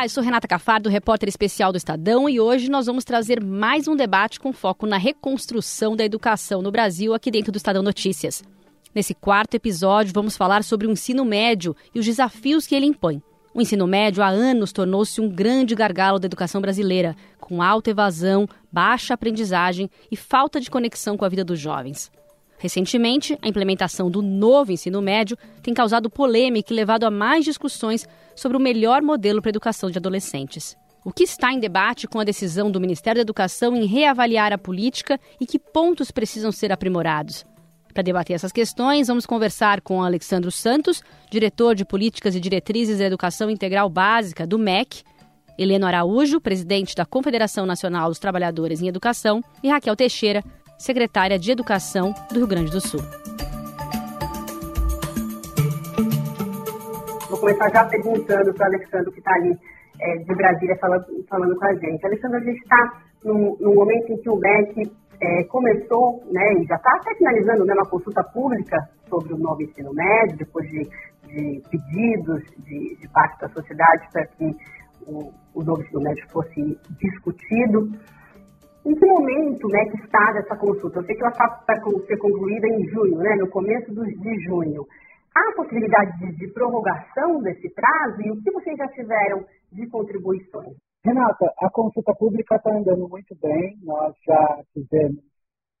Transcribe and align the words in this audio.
Olá, 0.00 0.06
eu 0.06 0.08
sou 0.08 0.22
Renata 0.22 0.48
Cafardo, 0.48 0.88
repórter 0.88 1.28
especial 1.28 1.72
do 1.72 1.76
Estadão, 1.76 2.26
e 2.26 2.40
hoje 2.40 2.70
nós 2.70 2.86
vamos 2.86 3.04
trazer 3.04 3.38
mais 3.38 3.86
um 3.86 3.94
debate 3.94 4.40
com 4.40 4.50
foco 4.50 4.86
na 4.86 4.96
reconstrução 4.96 5.94
da 5.94 6.02
educação 6.02 6.62
no 6.62 6.70
Brasil 6.70 7.12
aqui 7.12 7.30
dentro 7.30 7.52
do 7.52 7.56
Estadão 7.56 7.82
Notícias. 7.82 8.42
Nesse 8.94 9.12
quarto 9.12 9.56
episódio, 9.56 10.14
vamos 10.14 10.38
falar 10.38 10.64
sobre 10.64 10.86
o 10.86 10.90
ensino 10.90 11.22
médio 11.22 11.76
e 11.94 11.98
os 11.98 12.06
desafios 12.06 12.66
que 12.66 12.74
ele 12.74 12.86
impõe. 12.86 13.22
O 13.52 13.60
ensino 13.60 13.86
médio 13.86 14.22
há 14.22 14.28
anos 14.28 14.72
tornou-se 14.72 15.20
um 15.20 15.28
grande 15.28 15.74
gargalo 15.74 16.18
da 16.18 16.24
educação 16.24 16.62
brasileira, 16.62 17.14
com 17.38 17.60
alta 17.60 17.90
evasão, 17.90 18.48
baixa 18.72 19.12
aprendizagem 19.12 19.90
e 20.10 20.16
falta 20.16 20.58
de 20.58 20.70
conexão 20.70 21.14
com 21.14 21.26
a 21.26 21.28
vida 21.28 21.44
dos 21.44 21.60
jovens. 21.60 22.10
Recentemente, 22.60 23.38
a 23.40 23.48
implementação 23.48 24.10
do 24.10 24.20
novo 24.20 24.70
ensino 24.70 25.00
médio 25.00 25.34
tem 25.62 25.72
causado 25.72 26.10
polêmica 26.10 26.70
e 26.70 26.76
levado 26.76 27.04
a 27.04 27.10
mais 27.10 27.42
discussões 27.42 28.06
sobre 28.36 28.54
o 28.54 28.60
melhor 28.60 29.00
modelo 29.00 29.40
para 29.40 29.48
a 29.48 29.52
educação 29.52 29.90
de 29.90 29.96
adolescentes. 29.96 30.76
O 31.02 31.10
que 31.10 31.22
está 31.22 31.50
em 31.50 31.58
debate 31.58 32.06
com 32.06 32.20
a 32.20 32.24
decisão 32.24 32.70
do 32.70 32.78
Ministério 32.78 33.20
da 33.20 33.22
Educação 33.22 33.74
em 33.74 33.86
reavaliar 33.86 34.52
a 34.52 34.58
política 34.58 35.18
e 35.40 35.46
que 35.46 35.58
pontos 35.58 36.10
precisam 36.10 36.52
ser 36.52 36.70
aprimorados? 36.70 37.46
Para 37.94 38.02
debater 38.02 38.36
essas 38.36 38.52
questões, 38.52 39.08
vamos 39.08 39.24
conversar 39.24 39.80
com 39.80 40.02
Alexandro 40.02 40.50
Santos, 40.50 41.02
diretor 41.30 41.74
de 41.74 41.86
Políticas 41.86 42.34
e 42.34 42.40
Diretrizes 42.40 42.98
da 42.98 43.06
Educação 43.06 43.48
Integral 43.48 43.88
Básica 43.88 44.46
do 44.46 44.58
MEC, 44.58 45.02
Heleno 45.58 45.86
Araújo, 45.86 46.40
presidente 46.42 46.94
da 46.94 47.06
Confederação 47.06 47.64
Nacional 47.64 48.10
dos 48.10 48.18
Trabalhadores 48.18 48.82
em 48.82 48.88
Educação, 48.88 49.42
e 49.62 49.68
Raquel 49.68 49.96
Teixeira, 49.96 50.44
secretária 50.80 51.38
de 51.38 51.52
Educação 51.52 52.14
do 52.32 52.38
Rio 52.38 52.46
Grande 52.46 52.70
do 52.70 52.80
Sul. 52.80 53.00
Vou 57.28 57.38
começar 57.38 57.70
já 57.70 57.84
perguntando 57.84 58.52
para 58.54 58.64
o 58.64 58.74
Alexandre, 58.74 59.12
que 59.12 59.18
está 59.18 59.34
ali 59.34 59.56
é, 60.00 60.16
de 60.16 60.34
Brasília, 60.34 60.76
falando, 60.80 61.04
falando 61.28 61.54
com 61.56 61.66
a 61.66 61.74
gente. 61.74 62.04
Alexandre, 62.04 62.38
a 62.38 62.44
gente 62.44 62.62
está 62.62 63.02
num, 63.22 63.74
momento 63.74 64.10
em 64.10 64.16
que 64.16 64.30
o 64.30 64.36
MEC 64.36 64.90
é, 65.20 65.44
começou, 65.44 66.24
né, 66.32 66.54
e 66.54 66.64
já 66.64 66.76
está 66.76 66.90
até 66.96 67.14
finalizando 67.14 67.66
né, 67.66 67.74
uma 67.74 67.86
consulta 67.86 68.24
pública 68.24 68.78
sobre 69.06 69.34
o 69.34 69.38
novo 69.38 69.62
ensino 69.62 69.92
médio, 69.92 70.38
depois 70.38 70.66
de, 70.70 70.88
de 71.28 71.62
pedidos 71.70 72.42
de, 72.64 72.96
de, 72.96 73.08
parte 73.08 73.38
da 73.38 73.48
sociedade 73.50 74.08
para 74.10 74.24
que 74.26 74.56
o, 75.06 75.30
o 75.54 75.62
novo 75.62 75.82
ensino 75.82 76.00
médio 76.00 76.26
fosse 76.30 76.78
discutido. 76.98 77.92
Em 78.90 78.94
que 78.96 79.06
momento 79.06 79.68
né, 79.68 79.84
que 79.84 80.02
está 80.02 80.34
essa 80.36 80.56
consulta? 80.56 80.98
Eu 80.98 81.04
sei 81.04 81.14
que 81.14 81.22
ela 81.22 81.30
está 81.30 81.46
para 81.64 81.80
ser 82.08 82.18
concluída 82.18 82.66
em 82.66 82.88
junho, 82.88 83.18
né, 83.18 83.36
no 83.36 83.48
começo 83.48 83.88
de 83.94 84.40
junho. 84.42 84.84
Há 85.32 85.54
possibilidade 85.54 86.18
de, 86.18 86.34
de 86.34 86.52
prorrogação 86.52 87.40
desse 87.40 87.72
prazo 87.72 88.20
e 88.20 88.32
o 88.32 88.42
que 88.42 88.50
vocês 88.50 88.76
já 88.76 88.88
tiveram 88.88 89.44
de 89.70 89.88
contribuições? 89.90 90.74
Renata, 91.04 91.54
a 91.62 91.70
consulta 91.70 92.12
pública 92.18 92.56
está 92.56 92.76
andando 92.76 93.08
muito 93.08 93.32
bem. 93.40 93.78
Nós 93.84 94.12
já 94.26 94.60
fizemos 94.74 95.22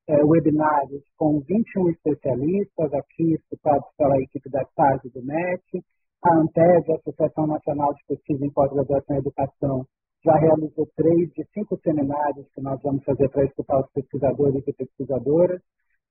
é, 0.08 0.22
webinários 0.22 1.02
com 1.18 1.40
21 1.40 1.90
especialistas 1.90 2.94
aqui, 2.94 3.34
escutados 3.34 3.88
pela 3.98 4.22
equipe 4.22 4.48
da 4.50 4.64
TARS 4.76 5.02
do 5.12 5.20
MEC. 5.26 5.82
A 6.24 6.34
ANTED, 6.36 6.92
a 6.92 6.94
Associação 6.94 7.48
Nacional 7.48 7.92
de 7.92 8.04
Pesquisa 8.06 8.46
em 8.46 8.52
Pós-Graduação 8.52 9.16
e 9.16 9.18
Educação, 9.18 9.84
já 10.24 10.34
realizou 10.36 10.86
três 10.96 11.30
de 11.32 11.44
cinco 11.54 11.78
seminários 11.82 12.46
que 12.54 12.60
nós 12.60 12.80
vamos 12.82 13.02
fazer 13.04 13.28
para 13.30 13.44
escutar 13.44 13.80
os 13.80 13.90
pesquisadores 13.92 14.62
e 14.66 14.72
pesquisadoras. 14.72 15.60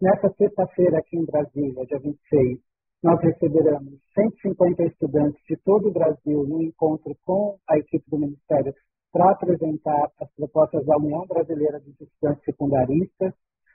Nessa 0.02 0.29
sexta-feira, 0.29 0.97
aqui 0.97 1.17
em 1.17 1.25
Brasília, 1.25 1.85
dia 1.85 1.99
26, 1.99 2.59
nós 3.03 3.21
receberemos 3.21 3.99
150 4.13 4.83
estudantes 4.83 5.41
de 5.47 5.55
todo 5.63 5.89
o 5.89 5.93
Brasil 5.93 6.43
no 6.43 6.61
encontro 6.61 7.15
com 7.25 7.57
a 7.69 7.77
equipe 7.77 8.03
do 8.09 8.17
Ministério 8.17 8.73
para 9.11 9.31
apresentar 9.31 10.09
as 10.19 10.31
propostas 10.35 10.86
da 10.86 10.98
União 10.98 11.25
Brasileira 11.27 11.80
dos 11.80 11.99
Estudantes 11.99 12.43
Secundaristas. 12.43 13.33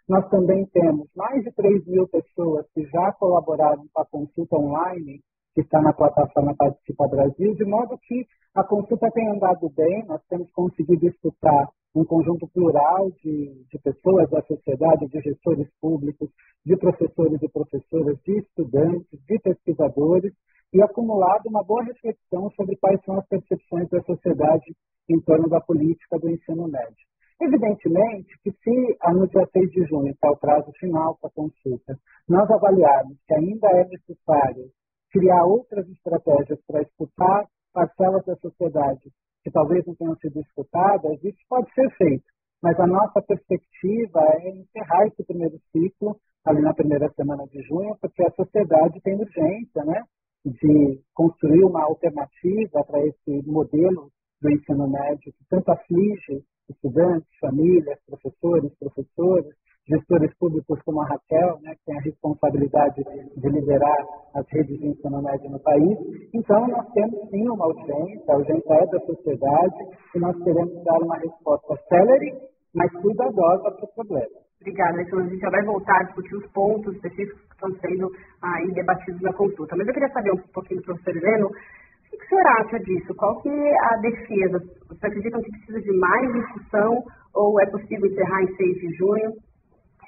Nós 0.08 0.28
também 0.28 0.66
temos 0.66 1.08
mais 1.16 1.42
de 1.42 1.52
3 1.52 1.86
mil 1.86 2.06
pessoas 2.08 2.66
que 2.74 2.82
já 2.84 3.12
colaboraram 3.12 3.86
com 3.92 4.02
a 4.02 4.06
consulta 4.06 4.56
online 4.56 5.20
que 5.54 5.60
está 5.60 5.80
na 5.80 5.92
plataforma 5.92 6.54
Participa 6.56 7.08
Brasil, 7.08 7.54
de 7.54 7.64
modo 7.64 7.96
que 7.98 8.26
a 8.54 8.64
consulta 8.64 9.08
tem 9.12 9.28
andado 9.28 9.70
bem, 9.70 10.04
nós 10.06 10.20
temos 10.28 10.50
conseguido 10.52 11.06
escutar 11.06 11.68
um 11.94 12.04
conjunto 12.04 12.48
plural 12.48 13.10
de, 13.22 13.64
de 13.70 13.78
pessoas 13.78 14.28
da 14.30 14.42
sociedade, 14.42 15.06
de 15.06 15.20
gestores 15.20 15.68
públicos, 15.80 16.28
de 16.66 16.76
professores 16.76 17.40
e 17.40 17.48
professoras, 17.48 18.18
de 18.24 18.38
estudantes, 18.38 19.20
de 19.28 19.38
pesquisadores, 19.38 20.32
e 20.72 20.82
acumulado 20.82 21.46
uma 21.46 21.62
boa 21.62 21.84
reflexão 21.84 22.50
sobre 22.56 22.76
quais 22.76 23.00
são 23.04 23.16
as 23.16 23.26
percepções 23.28 23.88
da 23.90 24.02
sociedade 24.02 24.74
em 25.08 25.20
torno 25.20 25.48
da 25.48 25.60
política 25.60 26.18
do 26.18 26.28
ensino 26.28 26.66
médio. 26.66 27.06
Evidentemente 27.40 28.34
que 28.42 28.50
se 28.50 28.96
no 29.12 29.28
dia 29.28 29.46
6 29.52 29.70
de 29.70 29.84
junho, 29.86 30.14
que 30.14 30.26
é 30.26 30.30
o 30.30 30.36
prazo 30.36 30.72
final 30.80 31.16
para 31.20 31.30
a 31.30 31.32
consulta, 31.32 31.96
nós 32.28 32.50
avaliarmos 32.50 33.18
que 33.26 33.34
ainda 33.34 33.68
é 33.68 33.84
necessário 33.84 34.70
criar 35.14 35.44
outras 35.44 35.88
estratégias 35.88 36.58
para 36.66 36.82
escutar 36.82 37.46
parcelas 37.72 38.24
da 38.24 38.34
sociedade 38.36 39.12
que 39.44 39.50
talvez 39.50 39.86
não 39.86 39.94
tenham 39.94 40.16
sido 40.16 40.40
escutadas, 40.40 41.22
isso 41.22 41.38
pode 41.48 41.72
ser 41.72 41.88
feito. 41.96 42.24
Mas 42.60 42.80
a 42.80 42.86
nossa 42.86 43.22
perspectiva 43.22 44.20
é 44.40 44.50
encerrar 44.50 45.06
esse 45.06 45.22
primeiro 45.22 45.56
ciclo 45.70 46.16
ali 46.44 46.60
na 46.62 46.74
primeira 46.74 47.08
semana 47.12 47.46
de 47.46 47.62
junho, 47.62 47.96
porque 48.00 48.24
a 48.24 48.30
sociedade 48.32 49.00
tem 49.02 49.14
urgência 49.14 49.84
né, 49.84 50.02
de 50.44 51.00
construir 51.14 51.62
uma 51.62 51.84
alternativa 51.84 52.82
para 52.84 53.06
esse 53.06 53.42
modelo 53.46 54.10
do 54.40 54.50
ensino 54.50 54.88
médio 54.88 55.32
que 55.32 55.44
tanto 55.48 55.70
aflige 55.70 56.42
estudantes, 56.68 57.28
famílias, 57.40 58.00
professores, 58.06 58.72
professoras, 58.78 59.54
gestores 59.88 60.32
públicos 60.38 60.80
como 60.84 61.02
a 61.02 61.06
Raquel, 61.06 61.58
né, 61.62 61.74
que 61.74 61.84
tem 61.84 61.96
a 61.96 62.02
responsabilidade 62.02 63.02
de 63.36 63.48
liderar 63.48 63.98
as 64.34 64.46
redes 64.50 64.78
de 64.78 64.86
ensino 64.88 65.22
médio 65.22 65.50
no 65.50 65.60
país. 65.60 65.98
Então, 66.32 66.66
nós 66.68 66.86
temos 66.92 67.28
sim 67.30 67.48
uma 67.48 67.66
urgência, 67.66 68.32
a 68.32 68.36
urgência 68.36 68.74
é 68.74 68.86
da 68.86 69.00
sociedade 69.00 69.76
e 70.14 70.18
nós 70.18 70.36
queremos 70.42 70.84
dar 70.84 70.98
uma 70.98 71.16
resposta 71.18 71.76
célere, 71.88 72.32
mas 72.74 72.90
cuidadosa 72.92 73.70
para 73.70 73.84
o 73.84 73.94
problema. 73.94 74.44
Obrigada, 74.60 75.02
então 75.02 75.18
a 75.18 75.24
gente 75.24 75.40
já 75.40 75.50
vai 75.50 75.62
voltar 75.62 76.00
a 76.00 76.04
discutir 76.04 76.36
os 76.36 76.46
pontos 76.52 76.94
específicos 76.94 77.42
que 77.42 77.52
estão 77.52 77.70
sendo 77.80 78.10
aí 78.40 78.72
debatidos 78.72 79.20
na 79.20 79.32
consulta. 79.34 79.76
Mas 79.76 79.86
eu 79.86 79.92
queria 79.92 80.08
saber 80.08 80.32
um 80.32 80.38
pouquinho 80.54 80.80
do 80.80 80.86
professor 80.86 81.16
Heleno, 81.16 81.48
o 81.48 82.16
que 82.16 82.24
o 82.24 82.28
senhor 82.28 82.46
acha 82.46 82.78
disso? 82.80 83.14
Qual 83.14 83.42
que 83.42 83.48
é 83.50 83.74
a 83.92 83.96
defesa? 83.98 84.58
Vocês 84.88 85.04
acreditam 85.04 85.42
que 85.42 85.50
precisa 85.50 85.80
de 85.82 85.92
mais 85.98 86.32
discussão 86.32 87.04
ou 87.34 87.60
é 87.60 87.66
possível 87.66 88.06
encerrar 88.06 88.42
em 88.42 88.56
6 88.56 88.74
de 88.76 88.96
junho? 88.96 89.32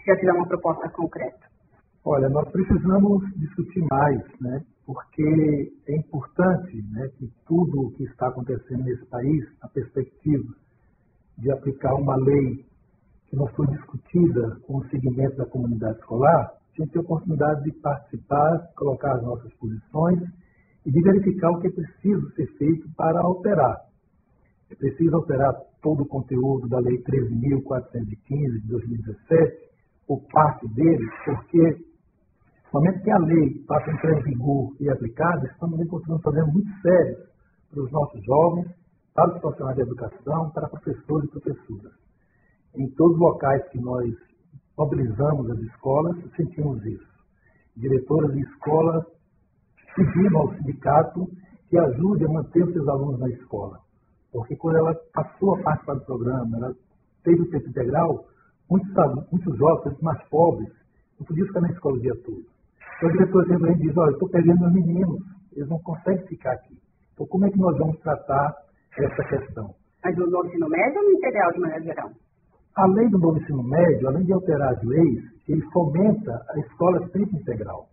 Já 0.06 0.16
tiver 0.16 0.32
uma 0.32 0.46
proposta 0.46 0.88
concreta? 0.90 1.46
Olha, 2.04 2.28
nós 2.28 2.48
precisamos 2.50 3.24
discutir 3.36 3.84
mais, 3.90 4.22
né? 4.40 4.62
porque 4.86 5.72
é 5.88 5.96
importante 5.96 6.80
né, 6.92 7.08
que 7.18 7.28
tudo 7.44 7.86
o 7.86 7.92
que 7.92 8.04
está 8.04 8.28
acontecendo 8.28 8.84
nesse 8.84 9.04
país, 9.06 9.44
a 9.60 9.68
perspectiva 9.68 10.54
de 11.36 11.50
aplicar 11.50 11.94
uma 11.94 12.16
lei 12.16 12.64
que 13.26 13.34
não 13.34 13.48
foi 13.48 13.66
discutida 13.66 14.56
com 14.64 14.78
o 14.78 14.88
segmento 14.88 15.36
da 15.36 15.46
comunidade 15.46 15.98
escolar, 15.98 16.52
a 16.52 16.80
gente 16.82 16.92
tem 16.92 17.02
a 17.02 17.04
oportunidade 17.04 17.64
de 17.64 17.72
participar, 17.80 18.70
colocar 18.76 19.16
as 19.16 19.22
nossas 19.22 19.52
posições 19.54 20.20
e 20.84 20.92
de 20.92 21.02
verificar 21.02 21.50
o 21.50 21.60
que 21.60 21.66
é 21.66 21.70
preciso 21.70 22.30
ser 22.34 22.46
feito 22.56 22.88
para 22.96 23.20
alterar. 23.20 23.80
É 24.70 24.74
preciso 24.76 25.16
alterar 25.16 25.52
todo 25.82 26.02
o 26.02 26.06
conteúdo 26.06 26.68
da 26.68 26.78
Lei 26.78 26.98
13.415 27.02 28.60
de 28.60 28.68
2017, 28.68 29.66
por 30.06 30.22
parte 30.32 30.68
deles, 30.74 31.10
porque 31.24 31.84
somente 32.70 33.02
que 33.02 33.10
a 33.10 33.18
lei 33.18 33.64
passa 33.66 33.90
a 33.90 33.94
entrar 33.94 34.18
em 34.18 34.22
vigor 34.22 34.74
e 34.80 34.88
aplicada, 34.88 35.46
estamos 35.46 35.80
encontrando 35.80 36.20
problemas 36.20 36.52
muito 36.52 36.70
sérios 36.80 37.18
para 37.70 37.82
os 37.82 37.90
nossos 37.90 38.24
jovens, 38.24 38.66
para 39.14 39.34
os 39.34 39.40
profissionais 39.40 39.76
de 39.76 39.82
educação, 39.82 40.50
para 40.50 40.68
professores 40.68 41.28
e 41.28 41.32
professoras. 41.32 41.92
Em 42.76 42.88
todos 42.90 43.14
os 43.14 43.20
locais 43.20 43.66
que 43.70 43.80
nós 43.80 44.14
mobilizamos 44.76 45.50
as 45.50 45.58
escolas, 45.58 46.16
sentimos 46.36 46.84
isso. 46.84 47.16
Diretoras 47.76 48.32
de 48.32 48.40
escolas 48.40 49.04
pedindo 49.96 50.36
ao 50.36 50.54
sindicato 50.54 51.26
que 51.68 51.78
ajude 51.78 52.24
a 52.24 52.28
manter 52.28 52.62
os 52.62 52.72
seus 52.72 52.86
alunos 52.86 53.18
na 53.18 53.28
escola. 53.30 53.78
Porque 54.30 54.54
quando 54.56 54.76
ela 54.76 54.94
passou 55.14 55.56
a 55.56 55.62
participar 55.62 55.94
do 55.94 56.04
programa, 56.04 56.56
ela 56.58 56.74
teve 57.24 57.40
o 57.40 57.50
tempo 57.50 57.68
integral, 57.68 58.26
Muitos, 58.70 58.90
muitos 59.30 59.56
jovens 59.56 60.00
mais 60.00 60.22
pobres 60.28 60.72
não 61.18 61.26
podiam 61.26 61.46
ficar 61.46 61.60
na 61.60 61.70
escola 61.70 61.96
o 61.96 62.00
dia 62.00 62.14
todo. 62.24 62.44
Então, 62.96 63.08
o 63.08 63.12
diretor 63.12 63.46
sempre 63.46 63.74
diz, 63.76 63.96
olha, 63.96 64.08
eu 64.08 64.12
estou 64.14 64.28
perdendo 64.28 64.60
meus 64.60 64.72
meninos, 64.72 65.20
eles 65.52 65.68
não 65.68 65.78
conseguem 65.80 66.26
ficar 66.26 66.52
aqui. 66.52 66.76
Então, 67.14 67.26
como 67.26 67.46
é 67.46 67.50
que 67.50 67.58
nós 67.58 67.76
vamos 67.78 67.98
tratar 68.00 68.54
essa 68.98 69.22
questão? 69.24 69.74
Mas 70.04 70.16
o 70.18 70.26
novo 70.30 70.48
ensino 70.48 70.68
médio 70.68 71.00
ou 71.00 71.04
no 71.04 71.10
integral, 71.12 71.52
de 71.52 71.60
maneira 71.60 71.84
geral? 71.84 72.10
A 72.76 72.86
lei 72.86 73.08
do 73.08 73.18
novo 73.18 73.38
ensino 73.38 73.62
médio, 73.62 74.08
além 74.08 74.24
de 74.24 74.32
alterar 74.32 74.74
as 74.74 74.82
leis, 74.82 75.24
ele 75.48 75.62
fomenta 75.72 76.44
a 76.50 76.58
escola 76.60 77.08
tempo 77.08 77.34
integral. 77.36 77.86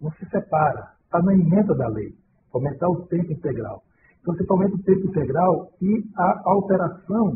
Não 0.00 0.10
se 0.12 0.28
separa, 0.28 0.88
está 1.04 1.22
na 1.22 1.34
emenda 1.34 1.74
da 1.74 1.88
lei, 1.88 2.12
fomentar 2.50 2.90
o 2.90 3.06
tempo 3.06 3.32
integral. 3.32 3.82
principalmente 4.24 4.74
o 4.74 4.82
tempo 4.82 5.06
integral 5.06 5.70
e 5.80 6.04
a 6.16 6.42
alteração 6.44 7.32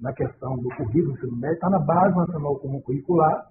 na 0.00 0.12
questão 0.12 0.56
do 0.56 0.68
currículo 0.76 1.12
do 1.12 1.18
ensino 1.18 1.36
médio 1.36 1.54
está 1.54 1.70
na 1.70 1.78
Base 1.78 2.16
Nacional 2.16 2.56
Comum 2.56 2.80
Curricular, 2.80 3.48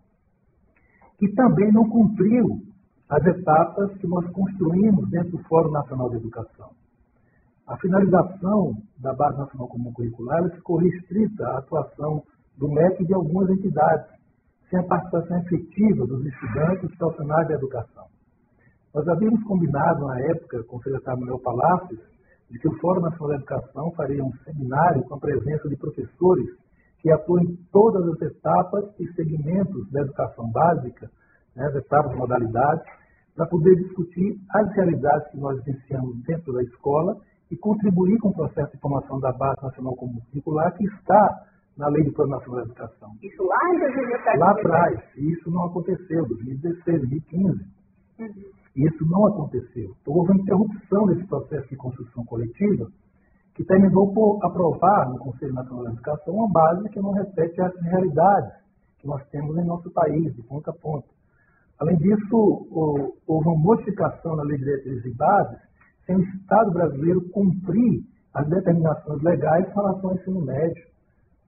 que 1.18 1.30
também 1.34 1.72
não 1.72 1.90
cumpriu 1.90 2.62
as 3.10 3.26
etapas 3.26 3.96
que 3.98 4.08
nós 4.08 4.26
construímos 4.32 5.10
dentro 5.10 5.32
do 5.32 5.44
Fórum 5.44 5.72
Nacional 5.72 6.10
de 6.10 6.18
Educação. 6.18 6.72
A 7.68 7.78
finalização 7.78 8.74
da 8.98 9.14
Base 9.14 9.38
Nacional 9.38 9.68
Comum 9.68 9.94
Curricular 9.94 10.50
ficou 10.52 10.78
restrita 10.78 11.48
à 11.48 11.60
atuação 11.60 12.24
do 12.58 12.68
MEC 12.70 13.06
de 13.06 13.14
algumas 13.14 13.50
entidades, 13.50 14.08
sem 14.70 14.80
a 14.80 14.84
participação 14.84 15.38
efetiva 15.38 16.06
dos 16.06 16.26
estudantes 16.26 16.90
e 16.92 16.98
profissionais 16.98 17.48
da 17.48 17.54
educação. 17.54 18.06
Nós 18.94 19.08
havíamos 19.08 19.44
combinado, 19.44 20.06
na 20.06 20.20
época, 20.20 20.64
com 20.66 20.78
o 20.78 20.84
secretário 20.84 21.22
Manuel 21.22 21.40
Palácios, 21.40 22.00
de 22.54 22.60
que 22.60 22.68
o 22.68 22.78
Fórum 22.78 23.02
Nacional 23.02 23.30
da 23.30 23.36
Educação 23.38 23.92
faria 23.94 24.24
um 24.24 24.32
seminário 24.44 25.02
com 25.06 25.16
a 25.16 25.20
presença 25.20 25.68
de 25.68 25.76
professores 25.76 26.48
que 27.00 27.12
atuam 27.12 27.42
em 27.42 27.56
todas 27.72 28.08
as 28.10 28.22
etapas 28.22 28.86
e 29.00 29.12
segmentos 29.14 29.92
da 29.92 30.02
educação 30.02 30.52
básica, 30.52 31.10
né, 31.56 31.66
as 31.66 31.76
etapas 31.76 32.16
modalidades, 32.16 32.86
para 33.36 33.48
poder 33.48 33.76
discutir 33.78 34.38
as 34.52 34.72
realidades 34.76 35.32
que 35.32 35.40
nós 35.40 35.58
vivenciamos 35.64 36.16
dentro 36.28 36.54
da 36.54 36.62
escola 36.62 37.18
e 37.50 37.58
contribuir 37.58 38.20
com 38.20 38.30
o 38.30 38.36
processo 38.36 38.72
de 38.72 38.80
formação 38.80 39.20
da 39.20 39.32
Base 39.32 39.62
Nacional 39.64 39.96
Comum 39.96 40.22
Curricular 40.30 40.78
que 40.78 40.86
está 40.86 41.48
na 41.76 41.88
Lei 41.88 42.04
de 42.04 42.12
Plano 42.12 42.34
Nacional 42.34 42.58
da 42.58 42.66
Educação. 42.68 43.10
Isso 43.24 43.44
lá 43.44 43.58
em 43.74 43.80
2017? 43.80 44.38
Lá 44.38 44.52
atrás. 44.52 45.00
E 45.18 45.32
isso 45.32 45.50
não 45.50 45.66
aconteceu, 45.66 46.24
2016, 46.28 47.00
2015. 47.00 47.66
Uhum. 48.20 48.63
Isso 48.76 49.06
não 49.06 49.28
aconteceu. 49.28 49.96
Houve 50.06 50.32
uma 50.32 50.42
interrupção 50.42 51.06
nesse 51.06 51.26
processo 51.28 51.70
de 51.70 51.76
construção 51.76 52.26
coletiva 52.26 52.88
que 53.54 53.64
terminou 53.64 54.12
por 54.12 54.40
aprovar 54.44 55.10
no 55.10 55.20
Conselho 55.20 55.54
Nacional 55.54 55.84
da 55.84 55.92
Educação 55.92 56.34
uma 56.34 56.52
base 56.52 56.90
que 56.90 57.00
não 57.00 57.12
reflete 57.12 57.62
as 57.62 57.76
realidades 57.82 58.54
que 59.00 59.08
nós 59.08 59.24
temos 59.30 59.56
em 59.58 59.66
nosso 59.66 59.92
país, 59.92 60.34
de 60.34 60.42
ponta 60.44 60.72
a 60.72 60.74
ponta. 60.74 61.08
Além 61.80 61.98
disso, 61.98 62.68
houve 63.28 63.48
uma 63.48 63.58
modificação 63.58 64.36
na 64.36 64.44
Lei 64.44 64.58
de 64.58 64.64
Diretrizes 64.64 65.06
e 65.06 65.14
Bases 65.16 65.60
sem 66.06 66.16
o 66.16 66.22
Estado 66.22 66.72
brasileiro 66.72 67.22
cumprir 67.30 68.04
as 68.34 68.48
determinações 68.50 69.22
legais 69.22 69.68
em 69.68 69.74
relação 69.74 70.10
ao 70.10 70.16
ensino 70.16 70.42
médio. 70.42 70.84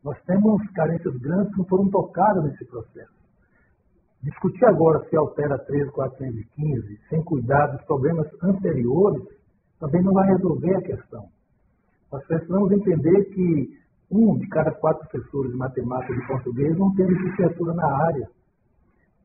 Nós 0.04 0.22
temos 0.25 0.62
carências 0.72 1.16
grandes 1.18 1.51
que 1.51 1.57
não 1.57 1.66
foram 1.66 1.89
tocadas 1.89 2.44
nesse 2.44 2.66
processo. 2.66 3.14
Discutir 4.25 4.66
agora 4.66 5.07
se 5.07 5.16
altera 5.16 5.56
13.415 5.68 6.98
sem 7.10 7.24
cuidar 7.24 7.68
dos 7.68 7.86
problemas 7.86 8.27
anteriores 8.42 9.22
também 9.80 10.01
não 10.01 10.13
vai 10.13 10.27
resolver 10.30 10.75
a 10.77 10.81
questão. 10.81 11.27
Nós 12.12 12.25
precisamos 12.25 12.72
entender 12.72 13.25
que 13.25 13.77
um 14.10 14.36
de 14.39 14.48
cada 14.48 14.72
quatro 14.72 15.07
professores 15.07 15.51
de 15.51 15.57
matemática 15.57 16.16
de 16.16 16.25
português 16.25 16.75
não 16.75 16.95
tem 16.95 17.06
licenciatura 17.06 17.75
na 17.75 17.86
área. 17.86 18.27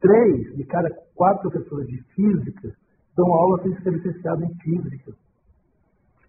Três 0.03 0.55
de 0.55 0.65
cada 0.65 0.91
quatro 1.15 1.51
professores 1.51 1.89
de 1.89 2.03
física 2.15 2.71
dão 3.17 3.33
aula 3.33 3.63
sem 3.63 3.75
ser 3.81 3.95
licenciado 3.95 4.45
em 4.45 4.55
física. 4.57 5.15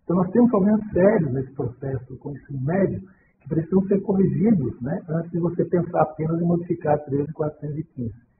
Então 0.06 0.15
nós 0.15 0.31
temos 0.31 0.50
problemas 0.50 0.89
sérios 0.94 1.33
nesse 1.33 1.51
processo 1.56 2.15
com 2.19 2.29
o 2.29 2.38
ensino 2.38 2.62
médio 2.62 3.01
que 3.41 3.50
precisam 3.50 3.85
ser 3.88 4.00
corrigidos 4.00 4.79
né, 4.79 5.03
antes 5.09 5.29
de 5.29 5.39
você 5.39 5.65
pensar 5.65 6.03
apenas 6.03 6.39
em 6.41 6.45
modificar 6.45 6.97
13.415. 7.00 8.31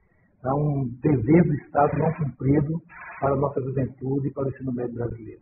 É 0.44 0.52
um 0.52 0.88
dever 1.00 1.44
do 1.44 1.54
Estado 1.54 1.96
não 1.98 2.12
cumprido 2.14 2.80
para 3.20 3.32
a 3.32 3.36
nossa 3.36 3.60
juventude 3.60 4.28
e 4.28 4.32
para 4.32 4.44
o 4.44 4.48
ensino 4.48 4.72
médio 4.72 4.94
brasileiro. 4.94 5.40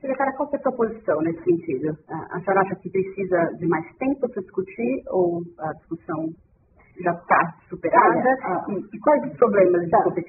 Secretária, 0.00 0.32
qual 0.36 0.50
é 0.52 0.56
a 0.56 0.60
proposição 0.60 1.20
nesse 1.20 1.44
sentido? 1.44 1.96
A 2.08 2.40
senhora 2.40 2.62
acha 2.62 2.74
que 2.76 2.90
precisa 2.90 3.38
de 3.58 3.66
mais 3.66 3.86
tempo 3.98 4.28
para 4.28 4.42
discutir 4.42 5.02
ou 5.08 5.42
a 5.58 5.72
discussão 5.74 6.32
já 7.00 7.12
está 7.12 7.54
superada? 7.68 8.36
Ah, 8.42 8.64
e, 8.68 8.96
e, 8.96 9.00
quais 9.00 9.24
os 9.30 9.36
problemas, 9.36 9.88
tá. 9.90 9.98
desculpe, 9.98 10.22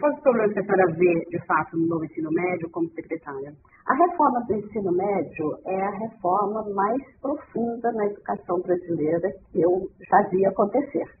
quais 0.00 0.16
os 0.16 0.22
problemas 0.22 0.52
que 0.52 0.60
a 0.60 0.64
senhora 0.64 0.94
vê, 0.94 1.24
de 1.30 1.46
fato, 1.46 1.76
no 1.76 1.86
novo 1.86 2.04
ensino 2.04 2.30
médio 2.30 2.70
como 2.70 2.88
secretária? 2.90 3.52
A 3.86 3.94
reforma 3.94 4.40
do 4.46 4.54
ensino 4.54 4.92
médio 4.92 5.58
é 5.66 5.82
a 5.82 5.90
reforma 5.90 6.64
mais 6.74 7.02
profunda 7.20 7.90
na 7.92 8.06
educação 8.06 8.60
brasileira 8.60 9.28
que 9.50 9.60
eu 9.60 9.88
já 10.08 10.22
vi 10.30 10.46
acontecer. 10.46 11.17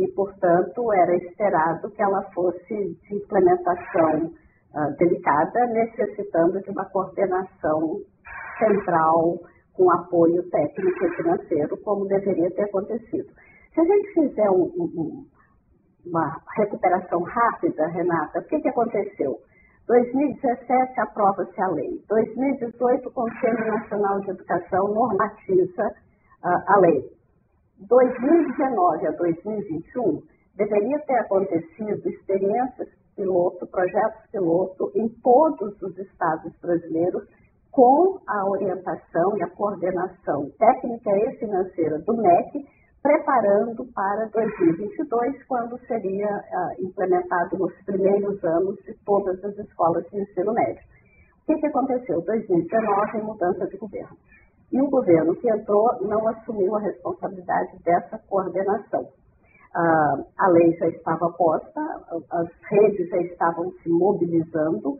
E, 0.00 0.08
portanto, 0.12 0.90
era 0.94 1.14
esperado 1.14 1.90
que 1.90 2.02
ela 2.02 2.22
fosse 2.32 2.74
de 2.74 3.16
implementação 3.16 4.32
uh, 4.74 4.96
delicada, 4.96 5.66
necessitando 5.66 6.58
de 6.62 6.70
uma 6.70 6.86
coordenação 6.86 8.00
central 8.58 9.38
com 9.74 9.90
apoio 9.90 10.42
técnico 10.48 11.04
e 11.04 11.16
financeiro, 11.16 11.76
como 11.84 12.06
deveria 12.06 12.50
ter 12.52 12.62
acontecido. 12.62 13.28
Se 13.74 13.80
a 13.80 13.84
gente 13.84 14.14
fizer 14.14 14.50
um, 14.50 14.72
um, 14.78 15.26
uma 16.06 16.40
recuperação 16.56 17.22
rápida, 17.22 17.86
Renata, 17.88 18.38
o 18.38 18.44
que, 18.44 18.58
que 18.58 18.68
aconteceu? 18.68 19.36
2017 19.86 20.98
aprova-se 20.98 21.60
a 21.60 21.68
lei. 21.68 22.02
2018 22.08 23.06
o 23.06 23.12
Conselho 23.12 23.66
Nacional 23.66 24.20
de 24.20 24.30
Educação 24.30 24.94
normatiza 24.94 25.88
uh, 26.42 26.72
a 26.74 26.78
lei. 26.78 27.19
2019 27.80 29.06
a 29.06 29.10
2021 29.12 30.22
deveria 30.56 30.98
ter 31.00 31.18
acontecido 31.20 32.08
experiências 32.08 32.88
piloto, 33.16 33.66
projetos 33.66 34.30
piloto 34.30 34.92
em 34.94 35.08
todos 35.22 35.80
os 35.82 35.98
estados 35.98 36.52
brasileiros 36.60 37.26
com 37.70 38.18
a 38.26 38.48
orientação 38.48 39.36
e 39.36 39.42
a 39.42 39.48
coordenação 39.50 40.50
técnica 40.58 41.10
e 41.10 41.36
financeira 41.38 41.98
do 42.00 42.16
MEC 42.16 42.66
preparando 43.02 43.86
para 43.94 44.26
2022, 44.26 45.42
quando 45.44 45.78
seria 45.86 46.28
uh, 46.28 46.84
implementado 46.84 47.56
nos 47.56 47.72
primeiros 47.84 48.42
anos 48.44 48.76
de 48.84 48.94
todas 49.06 49.42
as 49.42 49.56
escolas 49.58 50.04
de 50.10 50.20
ensino 50.20 50.52
médio. 50.52 50.82
O 51.42 51.46
que, 51.46 51.60
que 51.60 51.66
aconteceu? 51.66 52.20
2019, 52.20 53.22
mudança 53.22 53.66
de 53.66 53.76
governo. 53.78 54.16
E 54.72 54.80
o 54.80 54.88
governo 54.88 55.34
que 55.36 55.50
entrou 55.50 56.00
não 56.02 56.26
assumiu 56.28 56.76
a 56.76 56.80
responsabilidade 56.80 57.78
dessa 57.84 58.18
coordenação. 58.28 59.02
Uh, 59.02 60.26
a 60.38 60.48
lei 60.48 60.72
já 60.78 60.88
estava 60.88 61.30
posta, 61.32 61.80
as 62.30 62.48
redes 62.70 63.08
já 63.08 63.18
estavam 63.18 63.70
se 63.82 63.88
mobilizando, 63.88 64.98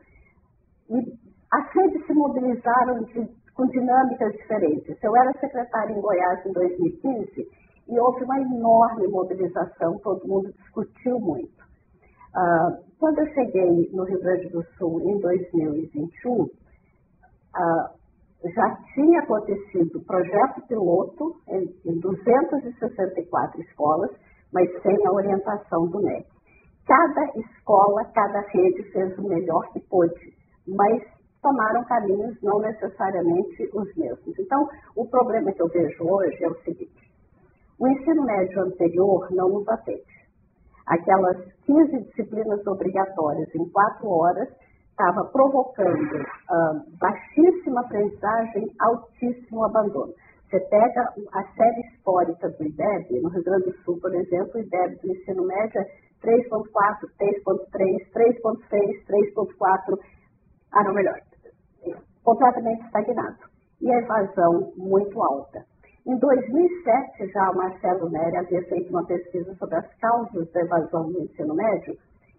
e 0.89 1.19
as 1.53 1.73
redes 1.75 2.07
se 2.07 2.15
mobilizaram 2.15 3.03
de, 3.05 3.29
com 3.55 3.67
dinâmicas 3.67 4.33
diferentes. 4.33 4.97
Eu 5.03 5.17
era 5.17 5.33
secretária 5.41 5.93
em 5.93 6.00
Goiás 6.00 6.47
em 6.47 6.53
2015 6.53 7.49
e 7.89 8.00
houve 8.00 8.25
uma 8.25 8.41
enorme 8.41 9.09
mobilização, 9.09 9.99
todo 9.99 10.27
mundo 10.27 10.53
discutiu 10.53 11.19
muito. 11.19 11.61
Ah, 12.35 12.79
quando 12.99 13.19
eu 13.19 13.27
cheguei 13.35 13.91
no 13.93 14.05
Rio 14.05 14.21
Grande 14.21 14.49
do 14.50 14.65
Sul 14.79 15.00
em 15.00 15.19
2021, 15.19 16.49
ah, 17.55 17.91
já 18.44 18.76
tinha 18.94 19.20
acontecido 19.20 20.00
projeto 20.06 20.66
piloto 20.66 21.37
em, 21.49 21.75
em 21.85 22.00
264 22.00 23.61
escolas, 23.61 24.11
mas 24.52 24.68
sem 24.82 25.06
a 25.06 25.12
orientação 25.12 25.87
do 25.88 26.00
MEC. 26.02 26.26
Cada 26.87 27.25
escola, 27.38 28.04
cada 28.14 28.40
rede 28.40 28.82
fez 28.90 29.16
o 29.18 29.28
melhor 29.28 29.70
que 29.73 29.80
pôde, 29.80 30.35
mas 30.66 31.02
tomaram 31.42 31.85
caminhos 31.85 32.37
não 32.42 32.59
necessariamente 32.61 33.70
os 33.75 33.94
mesmos. 33.94 34.38
Então, 34.38 34.68
o 34.97 35.06
problema 35.06 35.52
que 35.52 35.62
eu 35.62 35.68
vejo 35.68 36.04
hoje 36.04 36.42
é 36.42 36.49
o 36.49 36.59
seguinte: 36.62 37.12
o 37.78 37.87
ensino 37.87 38.25
médio 38.25 38.62
anterior 38.62 39.28
não 39.30 39.49
nos 39.50 39.68
atende. 39.68 40.20
Aquelas 40.87 41.37
15 41.66 42.00
disciplinas 42.04 42.66
obrigatórias 42.66 43.54
em 43.54 43.68
quatro 43.70 44.09
horas 44.09 44.49
estava 45.00 45.25
provocando 45.33 46.14
uh, 46.14 46.99
baixíssima 46.99 47.80
aprendizagem, 47.80 48.66
altíssimo 48.80 49.64
abandono. 49.64 50.12
Você 50.45 50.61
pega 50.61 51.09
a 51.33 51.42
série 51.54 51.80
histórica 51.88 52.50
do 52.50 52.64
IDEB, 52.64 53.23
no 53.23 53.30
Rio 53.30 53.45
Grande 53.45 53.64
do 53.64 53.78
Sul, 53.85 53.99
por 54.00 54.14
exemplo, 54.14 54.50
o 54.54 54.59
IDEB 54.59 54.97
do 55.00 55.12
ensino 55.12 55.47
médio 55.47 55.80
é 55.80 55.85
3.4, 56.23 57.09
3.3, 57.19 58.12
3.6, 58.12 59.07
3.4, 59.35 59.99
ah, 60.73 60.85
não, 60.85 60.92
melhor, 60.92 61.19
completamente 62.23 62.85
estagnado. 62.85 63.38
E 63.80 63.90
a 63.90 63.99
evasão 64.00 64.73
muito 64.76 65.23
alta. 65.23 65.64
Em 66.07 66.19
2007, 66.19 67.33
já 67.33 67.50
o 67.50 67.57
Marcelo 67.57 68.11
Neri 68.11 68.37
havia 68.37 68.62
feito 68.64 68.90
uma 68.90 69.07
pesquisa 69.07 69.54
sobre 69.54 69.76
as 69.76 69.95
causas 69.99 70.50
da 70.52 70.61
evasão 70.61 71.11
do 71.11 71.23
ensino 71.23 71.54
médio 71.54 71.97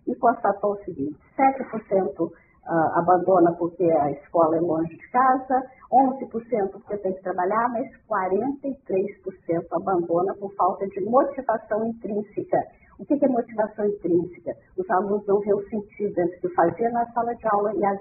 e 0.07 0.15
constatou 0.15 0.73
o 0.73 0.83
seguinte: 0.83 1.17
7% 1.37 2.31
ah, 2.71 2.99
abandona 2.99 3.51
porque 3.59 3.83
a 3.83 4.11
escola 4.11 4.55
é 4.55 4.61
longe 4.61 4.95
de 4.95 5.11
casa, 5.11 5.61
11% 5.91 6.71
porque 6.71 6.97
tem 6.99 7.13
que 7.13 7.21
trabalhar, 7.21 7.67
mas 7.69 7.85
43% 8.07 9.67
abandona 9.73 10.33
por 10.35 10.55
falta 10.55 10.87
de 10.87 11.01
motivação 11.01 11.85
intrínseca. 11.87 12.57
O 12.97 13.05
que 13.05 13.25
é 13.25 13.27
motivação 13.27 13.85
intrínseca? 13.85 14.53
Os 14.77 14.89
alunos 14.89 15.27
não 15.27 15.41
vêem 15.41 15.53
o 15.53 15.69
sentido 15.69 16.17
entre 16.17 16.37
o 16.37 16.41
que 16.41 16.49
fazia 16.55 16.89
na 16.91 17.05
sala 17.11 17.35
de 17.35 17.45
aula 17.51 17.73
e 17.75 17.83
a 17.83 17.93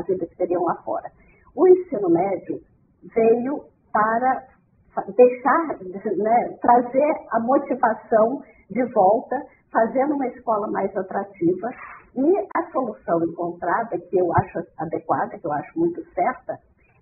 vida 0.00 0.26
que 0.26 0.36
teriam 0.36 0.64
lá 0.64 0.76
fora. 0.76 1.10
O 1.54 1.68
ensino 1.68 2.08
médio 2.08 2.62
veio 3.14 3.64
para 3.92 4.46
deixar, 5.14 5.78
né, 6.16 6.56
trazer 6.62 7.12
a 7.32 7.40
motivação 7.40 8.40
de 8.70 8.84
volta, 8.94 9.36
fazendo 9.70 10.14
uma 10.14 10.26
escola 10.28 10.66
mais 10.68 10.96
atrativa. 10.96 11.70
E 12.16 12.48
a 12.56 12.70
solução 12.72 13.22
encontrada, 13.22 13.98
que 13.98 14.18
eu 14.18 14.32
acho 14.34 14.58
adequada, 14.78 15.38
que 15.38 15.46
eu 15.46 15.52
acho 15.52 15.78
muito 15.78 16.02
certa, 16.14 16.58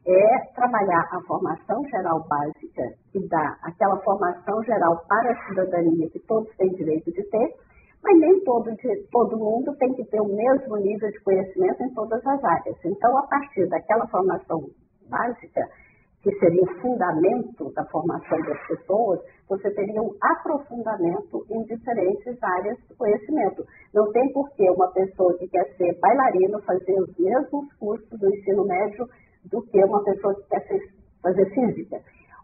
é 0.07 0.39
trabalhar 0.55 1.09
a 1.11 1.21
formação 1.27 1.83
geral 1.89 2.25
básica, 2.29 2.83
que 3.11 3.27
dá 3.29 3.57
aquela 3.63 3.97
formação 4.03 4.63
geral 4.63 5.05
para 5.09 5.33
a 5.33 5.49
cidadania 5.49 6.09
que 6.11 6.21
todos 6.21 6.49
têm 6.57 6.69
direito 6.75 7.11
de 7.11 7.23
ter, 7.29 7.55
mas 8.03 8.21
nem 8.21 8.45
todo, 8.45 8.71
todo 9.11 9.37
mundo 9.37 9.75
tem 9.79 9.93
que 9.95 10.05
ter 10.05 10.21
o 10.21 10.29
mesmo 10.29 10.77
nível 10.77 11.11
de 11.11 11.21
conhecimento 11.25 11.83
em 11.83 11.93
todas 11.95 12.25
as 12.25 12.45
áreas. 12.45 12.77
Então, 12.85 13.19
a 13.19 13.27
partir 13.27 13.69
daquela 13.69 14.07
formação 14.07 14.61
básica, 15.11 15.61
que 16.27 16.37
seria 16.41 16.61
o 16.61 16.81
fundamento 16.81 17.73
da 17.73 17.85
formação 17.85 18.37
das 18.41 18.67
pessoas, 18.67 19.21
você 19.49 19.71
teria 19.71 20.03
um 20.03 20.11
aprofundamento 20.21 21.47
em 21.49 21.63
diferentes 21.63 22.43
áreas 22.43 22.77
do 22.89 22.97
conhecimento. 22.97 23.65
Não 23.95 24.11
tem 24.11 24.33
por 24.33 24.51
que 24.57 24.69
uma 24.69 24.89
pessoa 24.89 25.39
que 25.39 25.47
quer 25.47 25.65
ser 25.77 25.97
bailarino 26.01 26.61
fazer 26.63 27.01
os 27.01 27.17
mesmos 27.17 27.73
cursos 27.75 28.19
do 28.19 28.29
ensino 28.29 28.67
médio 28.67 29.07
do 29.45 29.63
que 29.63 29.85
uma 29.85 30.03
pessoa 30.03 30.35
que 30.35 30.49
quer 30.49 30.67
ser, 30.67 30.81
fazer 31.23 31.47
física. 31.55 32.01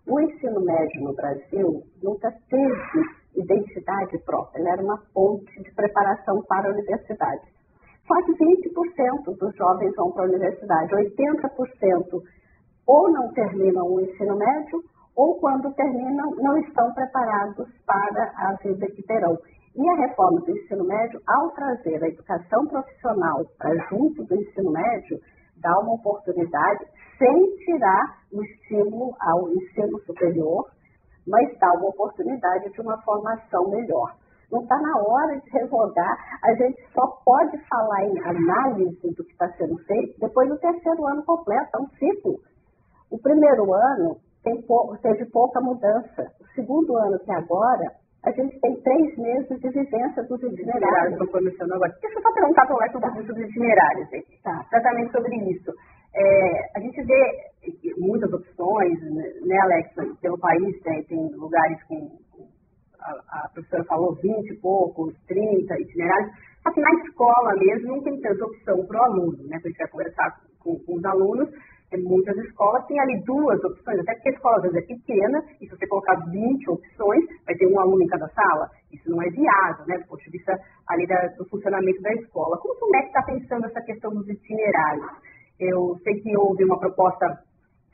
O 0.07 0.21
ensino 0.21 0.61
médio 0.61 1.03
no 1.03 1.15
Brasil 1.15 1.83
nunca 2.05 2.33
teve 2.49 3.03
identidade 3.35 4.17
própria, 4.25 4.61
ele 4.61 4.69
era 4.69 4.83
uma 4.83 5.03
ponte 5.13 5.61
de 5.61 5.75
preparação 5.75 6.41
para 6.43 6.69
a 6.69 6.73
universidade. 6.73 7.51
Só 8.07 8.15
que 8.23 8.33
20% 8.33 9.37
dos 9.37 9.57
jovens 9.57 9.93
vão 9.97 10.13
para 10.13 10.23
a 10.23 10.29
universidade, 10.29 10.95
80% 10.95 12.23
ou 12.87 13.11
não 13.11 13.33
terminam 13.33 13.87
o 13.87 14.01
ensino 14.01 14.37
médio, 14.37 14.83
ou 15.17 15.39
quando 15.39 15.73
terminam, 15.75 16.31
não 16.37 16.57
estão 16.59 16.93
preparados 16.95 17.69
para 17.87 18.33
a 18.37 18.55
vida 18.63 18.87
que 18.87 19.03
terão. 19.03 19.37
E 19.75 19.89
a 19.89 20.07
reforma 20.07 20.41
do 20.41 20.51
ensino 20.51 20.85
médio, 20.85 21.21
ao 21.27 21.51
trazer 21.51 22.03
a 22.03 22.09
educação 22.09 22.67
profissional 22.67 23.45
para 23.59 23.75
junto 23.89 24.25
do 24.25 24.35
ensino 24.35 24.71
médio, 24.71 25.19
dá 25.63 25.79
uma 25.81 25.95
oportunidade 25.95 26.87
sem 27.19 27.57
tirar 27.65 28.19
o 28.33 28.43
estímulo 28.43 29.15
ao 29.21 29.49
ensino 29.51 29.99
superior, 30.01 30.69
mas 31.27 31.59
dá 31.59 31.73
uma 31.73 31.89
oportunidade 31.89 32.71
de 32.71 32.81
uma 32.81 33.01
formação 33.03 33.71
melhor. 33.71 34.15
Não 34.51 34.61
está 34.61 34.77
na 34.79 34.97
hora 34.99 35.41
de 35.41 35.51
revogar, 35.51 36.19
a 36.45 36.53
gente 36.55 36.83
só 36.93 37.07
pode 37.25 37.57
falar 37.69 38.05
em 38.05 38.19
análise 38.25 39.15
do 39.17 39.25
que 39.25 39.33
está 39.33 39.49
sendo 39.53 39.79
feito 39.85 40.21
depois 40.21 40.49
do 40.49 40.59
terceiro 40.59 41.07
ano 41.07 41.25
completo, 41.25 41.71
é 41.75 41.81
um 41.81 41.89
ciclo. 41.97 42.39
O 43.13 43.19
primeiro 43.19 43.75
ano 43.75 44.17
tem 44.43 44.57
teve 45.03 45.27
pouca 45.27 45.61
mudança. 45.61 46.33
O 46.41 46.47
segundo 46.55 46.97
ano, 46.97 47.19
que 47.19 47.31
é 47.31 47.35
agora, 47.37 47.93
a 48.25 48.31
gente 48.31 48.59
tem 48.59 48.75
três 48.81 49.19
meses 49.19 49.61
de 49.61 49.69
vivência 49.69 50.23
dos 50.23 50.43
itinerários. 50.43 51.13
Estou 51.13 51.29
começando 51.29 51.73
agora. 51.73 51.95
Deixa 52.01 52.19
eu 52.19 52.23
só 52.23 52.33
perguntar 52.33 52.67
para 52.67 52.75
o 52.75 52.79
um 52.79 53.01
pouquinho 53.01 53.27
sobre 53.27 53.45
os 53.45 53.51
itinerários. 53.51 54.09
Tá. 54.43 54.65
Exatamente 54.73 55.13
sobre 55.13 55.37
isso. 55.51 55.73
É, 56.15 56.79
a 56.79 56.81
gente 56.81 57.03
vê 57.03 57.93
muitas 57.99 58.33
opções, 58.33 58.99
né, 59.45 59.59
Alex, 59.63 59.91
pelo 60.21 60.39
país, 60.39 60.81
tem, 60.83 61.05
tem 61.05 61.29
lugares 61.35 61.83
com, 61.85 62.19
a, 62.99 63.45
a, 63.45 63.49
professora 63.53 63.85
falou, 63.85 64.15
20 64.15 64.51
e 64.51 64.57
poucos, 64.57 65.15
30 65.27 65.81
itinerários, 65.81 66.33
que 66.73 66.81
na 66.81 66.93
escola 67.05 67.55
mesmo 67.57 67.89
não 67.89 68.03
tem 68.03 68.21
tanta 68.21 68.45
opção 68.45 68.87
para 68.87 69.01
o 69.01 69.05
aluno, 69.05 69.49
né? 69.49 69.57
A 69.57 69.69
gente 69.69 69.79
vai 69.79 69.89
conversar 69.89 70.41
com, 70.61 70.79
com 70.79 70.97
os 70.97 71.05
alunos, 71.05 71.49
muitas 71.99 72.37
escolas 72.39 72.87
têm 72.87 72.99
ali 73.01 73.21
duas 73.25 73.63
opções, 73.65 74.01
até 74.01 74.15
porque 74.15 74.31
a 74.31 74.33
escola 74.33 74.57
às 74.57 74.63
vezes 74.63 74.79
é 74.79 74.95
pequena, 74.95 75.45
e 75.61 75.67
se 75.67 75.77
você 75.77 75.87
colocar 75.87 76.17
20 76.31 76.71
opções, 76.71 77.25
vai 77.47 77.55
ter 77.57 77.67
um 77.67 77.81
aluno 77.81 78.03
em 78.03 78.07
cada 78.07 78.29
sala. 78.29 78.71
Isso 78.93 79.11
não 79.11 79.23
é 79.23 79.29
viável, 79.31 79.87
né, 79.87 79.99
do 79.99 80.07
ponto 80.07 80.23
de 80.23 80.31
vista 80.31 80.59
ali 80.89 81.07
da, 81.07 81.27
do 81.39 81.45
funcionamento 81.49 82.01
da 82.03 82.13
escola. 82.15 82.59
Como 82.59 82.75
o 82.75 82.91
MEC 82.91 83.07
está 83.07 83.23
pensando 83.23 83.67
essa 83.67 83.81
questão 83.83 84.13
dos 84.13 84.29
itinerários? 84.29 85.07
Eu 85.59 85.97
sei 86.03 86.21
que 86.21 86.37
houve 86.37 86.65
uma 86.65 86.79
proposta 86.79 87.27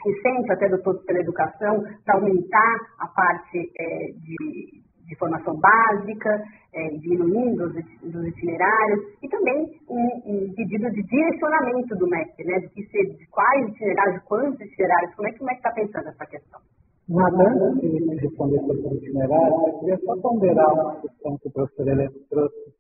recente 0.05 0.53
até 0.53 0.69
do 0.69 0.83
Todos 0.83 1.05
pela 1.05 1.21
Educação 1.21 1.83
para 2.05 2.15
aumentar 2.15 2.77
a 2.99 3.09
parte 3.09 3.73
é, 3.79 4.13
de, 4.13 4.83
de 5.09 5.17
formação 5.17 5.57
básica, 5.57 6.45
é, 6.75 6.89
diminuindo 6.99 7.65
os, 7.65 7.75
os, 7.75 8.27
itinerários, 8.29 9.01
e 9.23 9.29
também 9.29 9.67
um, 9.89 10.07
um, 10.27 10.55
pedido 10.55 10.91
de 10.91 11.03
direcionamento 11.03 11.97
do 11.97 12.07
MEC, 12.07 12.45
né, 12.45 12.61
de, 12.61 12.69
que 12.69 12.83
de 12.83 13.27
quais 13.29 13.69
itinerários, 13.71 14.23
quantos 14.25 14.61
itinerários, 14.61 15.15
como 15.15 15.29
é 15.29 15.33
que 15.33 15.43
o 15.43 15.47
MEC 15.47 15.57
está 15.57 15.73
pensando 15.73 16.09
essa 16.09 16.27
questão? 16.27 16.61
Nada 17.09 17.73
de 17.81 18.17
responder 18.21 18.61
sobre 18.61 18.87
o 18.87 18.95
itinerário, 18.95 19.55
eu 19.67 19.79
queria 19.81 19.99
só 20.05 20.17
ponderar 20.21 20.73
uma 20.75 21.01
questão 21.01 21.39
que 21.39 21.49
o 21.49 21.53
professor 21.53 21.89
Helena 21.89 22.13
trouxe 22.29 22.79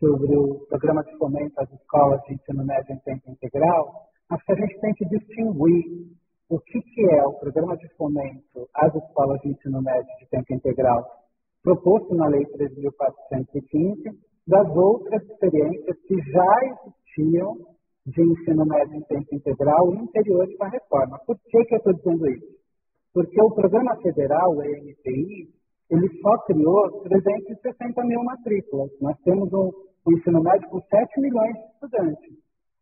sobre 0.00 0.34
o 0.34 0.66
programa 0.68 1.04
de 1.04 1.16
fomento 1.18 1.60
às 1.60 1.70
escolas 1.72 2.22
de 2.22 2.34
ensino 2.34 2.64
médio 2.64 2.94
em 2.94 2.98
tempo 3.00 3.30
integral. 3.30 4.08
Acho 4.30 4.44
que 4.46 4.52
a 4.52 4.56
gente 4.56 4.80
tem 4.80 4.94
que 4.94 5.04
distinguir 5.06 5.84
o 6.48 6.58
que, 6.58 6.80
que 6.80 7.04
é 7.14 7.24
o 7.24 7.34
programa 7.34 7.76
de 7.76 7.88
fomento 7.96 8.68
às 8.74 8.94
escolas 8.94 9.40
de 9.40 9.50
ensino 9.50 9.82
médio 9.82 10.08
de 10.20 10.26
tempo 10.30 10.54
integral 10.54 11.04
proposto 11.66 12.14
na 12.14 12.28
Lei 12.28 12.44
3.415, 12.44 14.14
das 14.46 14.76
outras 14.76 15.20
experiências 15.24 15.96
que 16.06 16.14
já 16.30 16.54
existiam 16.62 17.56
de 18.06 18.22
ensino 18.22 18.64
médio 18.64 18.94
em 18.94 19.02
tempo 19.02 19.34
integral 19.34 19.92
interiores 19.94 20.54
à 20.60 20.68
reforma. 20.68 21.18
Por 21.26 21.36
que, 21.50 21.64
que 21.64 21.74
eu 21.74 21.78
estou 21.78 21.92
dizendo 21.92 22.30
isso? 22.30 22.54
Porque 23.12 23.42
o 23.42 23.50
programa 23.50 23.96
federal, 23.96 24.54
o 24.54 24.62
EMTI, 24.62 25.48
ele 25.90 26.08
só 26.22 26.38
criou 26.46 27.02
360 27.02 28.04
mil 28.04 28.22
matrículas. 28.22 28.90
Nós 29.00 29.16
temos 29.24 29.52
um, 29.52 29.72
um 30.06 30.12
ensino 30.12 30.40
médio 30.40 30.68
com 30.68 30.80
7 30.80 31.20
milhões 31.20 31.52
de 31.52 31.64
estudantes. 31.72 32.32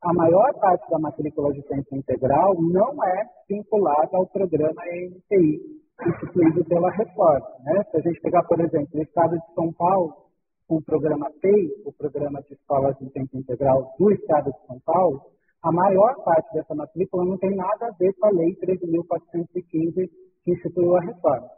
A 0.02 0.12
maior 0.12 0.52
parte 0.60 0.90
da 0.90 0.98
matrícula 0.98 1.54
de 1.54 1.62
tempo 1.62 1.96
integral 1.96 2.54
não 2.60 3.02
é 3.02 3.24
vinculada 3.48 4.18
ao 4.18 4.26
programa 4.26 4.82
EMTI 4.92 5.83
instituído 6.02 6.64
pela 6.64 6.90
reforma. 6.90 7.46
Né? 7.64 7.82
Se 7.90 7.96
a 7.96 8.00
gente 8.00 8.20
pegar, 8.20 8.42
por 8.44 8.60
exemplo, 8.60 8.98
o 8.98 9.02
estado 9.02 9.38
de 9.38 9.54
São 9.54 9.72
Paulo, 9.72 10.24
com 10.66 10.76
o 10.76 10.82
programa 10.82 11.30
PEI, 11.40 11.70
o 11.84 11.92
Programa 11.92 12.40
de 12.42 12.54
Escolas 12.54 12.96
de 12.98 13.10
Tempo 13.10 13.36
Integral 13.36 13.94
do 13.98 14.10
estado 14.10 14.50
de 14.50 14.66
São 14.66 14.80
Paulo, 14.84 15.20
a 15.62 15.72
maior 15.72 16.14
parte 16.24 16.52
dessa 16.52 16.74
matrícula 16.74 17.24
não 17.24 17.38
tem 17.38 17.54
nada 17.54 17.86
a 17.86 17.90
ver 17.98 18.12
com 18.14 18.26
a 18.26 18.30
Lei 18.30 18.54
13.415 18.56 20.10
que 20.44 20.52
instituiu 20.52 20.96
a 20.96 21.00
reforma. 21.00 21.48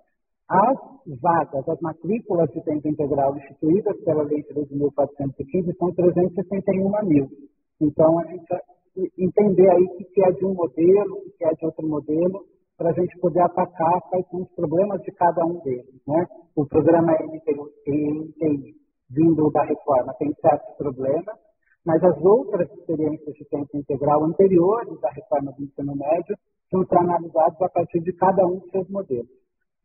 As 0.48 0.78
vagas, 1.20 1.68
as 1.68 1.80
matrículas 1.80 2.48
de 2.50 2.62
tempo 2.62 2.86
integral 2.86 3.36
instituídas 3.36 3.96
pela 4.04 4.22
Lei 4.22 4.44
13.415 4.44 5.76
são 5.76 5.92
361 5.92 7.08
mil. 7.08 7.28
Então, 7.80 8.18
a 8.20 8.24
gente 8.26 8.46
entender 9.18 9.70
aí 9.70 9.84
o 9.84 9.96
que 9.96 10.24
é 10.24 10.30
de 10.30 10.44
um 10.44 10.54
modelo, 10.54 11.16
o 11.16 11.30
que 11.36 11.44
é 11.44 11.52
de 11.52 11.66
outro 11.66 11.86
modelo, 11.86 12.44
para 12.76 12.90
a 12.90 12.92
gente 12.92 13.18
poder 13.20 13.40
atacar 13.40 14.00
quais 14.10 14.28
são 14.28 14.42
os 14.42 14.50
problemas 14.54 15.00
de 15.02 15.12
cada 15.12 15.44
um 15.44 15.58
deles. 15.60 16.00
Né? 16.06 16.26
O 16.54 16.66
programa 16.66 17.12
NTI, 17.12 18.74
vindo 19.10 19.50
da 19.50 19.62
reforma, 19.64 20.14
tem 20.18 20.32
certos 20.40 20.76
problemas, 20.76 21.36
mas 21.84 22.02
as 22.02 22.20
outras 22.22 22.70
experiências 22.72 23.34
de 23.34 23.44
tempo 23.46 23.76
integral 23.76 24.24
anteriores 24.24 25.02
à 25.04 25.10
reforma 25.10 25.52
do 25.52 25.64
ensino 25.64 25.94
médio 25.96 26.36
são 26.70 26.84
analisadas 26.98 27.60
a 27.62 27.68
partir 27.68 28.00
de 28.00 28.12
cada 28.12 28.44
um 28.46 28.58
dos 28.58 28.70
seus 28.70 28.88
modelos. 28.90 29.30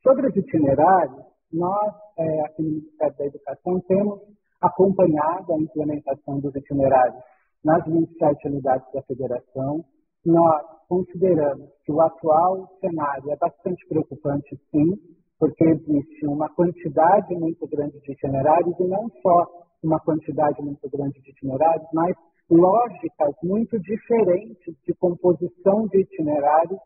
Sobre 0.01 0.27
os 0.27 0.35
itinerários, 0.35 1.25
nós, 1.53 1.93
é, 2.17 2.41
aqui 2.45 2.63
no 2.63 2.69
Ministério 2.69 3.15
da 3.17 3.25
Educação, 3.25 3.79
temos 3.87 4.19
acompanhado 4.61 5.53
a 5.53 5.59
implementação 5.59 6.39
dos 6.39 6.55
itinerários 6.55 7.23
nas 7.63 7.85
27 7.85 8.47
unidades 8.47 8.91
da 8.93 9.01
federação. 9.03 9.83
Nós 10.25 10.61
consideramos 10.87 11.69
que 11.83 11.91
o 11.91 12.01
atual 12.01 12.67
cenário 12.79 13.31
é 13.31 13.35
bastante 13.37 13.87
preocupante, 13.87 14.55
sim, 14.69 14.93
porque 15.39 15.63
existe 15.63 16.27
uma 16.27 16.47
quantidade 16.49 17.35
muito 17.35 17.67
grande 17.67 17.99
de 18.01 18.11
itinerários 18.11 18.79
e 18.79 18.87
não 18.87 19.09
só 19.21 19.47
uma 19.83 19.99
quantidade 19.99 20.61
muito 20.61 20.87
grande 20.89 21.19
de 21.21 21.31
itinerários, 21.31 21.87
mas 21.93 22.15
lógicas 22.49 23.33
muito 23.43 23.79
diferentes 23.79 24.75
de 24.85 24.93
composição 24.95 25.87
de 25.87 26.01
itinerários 26.01 26.79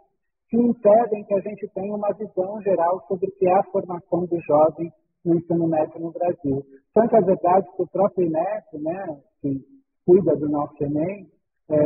que 0.49 0.57
impedem 0.57 1.25
que 1.25 1.33
a 1.33 1.41
gente 1.41 1.67
tenha 1.73 1.93
uma 1.93 2.13
visão 2.13 2.61
geral 2.61 3.03
sobre 3.07 3.27
o 3.27 3.31
que 3.31 3.47
é 3.47 3.53
a 3.53 3.63
formação 3.63 4.25
do 4.25 4.39
jovem 4.41 4.91
no 5.25 5.35
ensino 5.35 5.67
médio 5.67 5.99
no 5.99 6.11
Brasil. 6.11 6.63
Tanto 6.93 7.15
é 7.15 7.21
verdade 7.21 7.67
que 7.75 7.81
o 7.81 7.87
próprio 7.87 8.27
INEP, 8.27 8.77
né, 8.79 9.21
que 9.41 9.59
cuida 10.05 10.35
do 10.35 10.47
nosso 10.47 10.81
Enem, 10.83 11.27
é, 11.69 11.77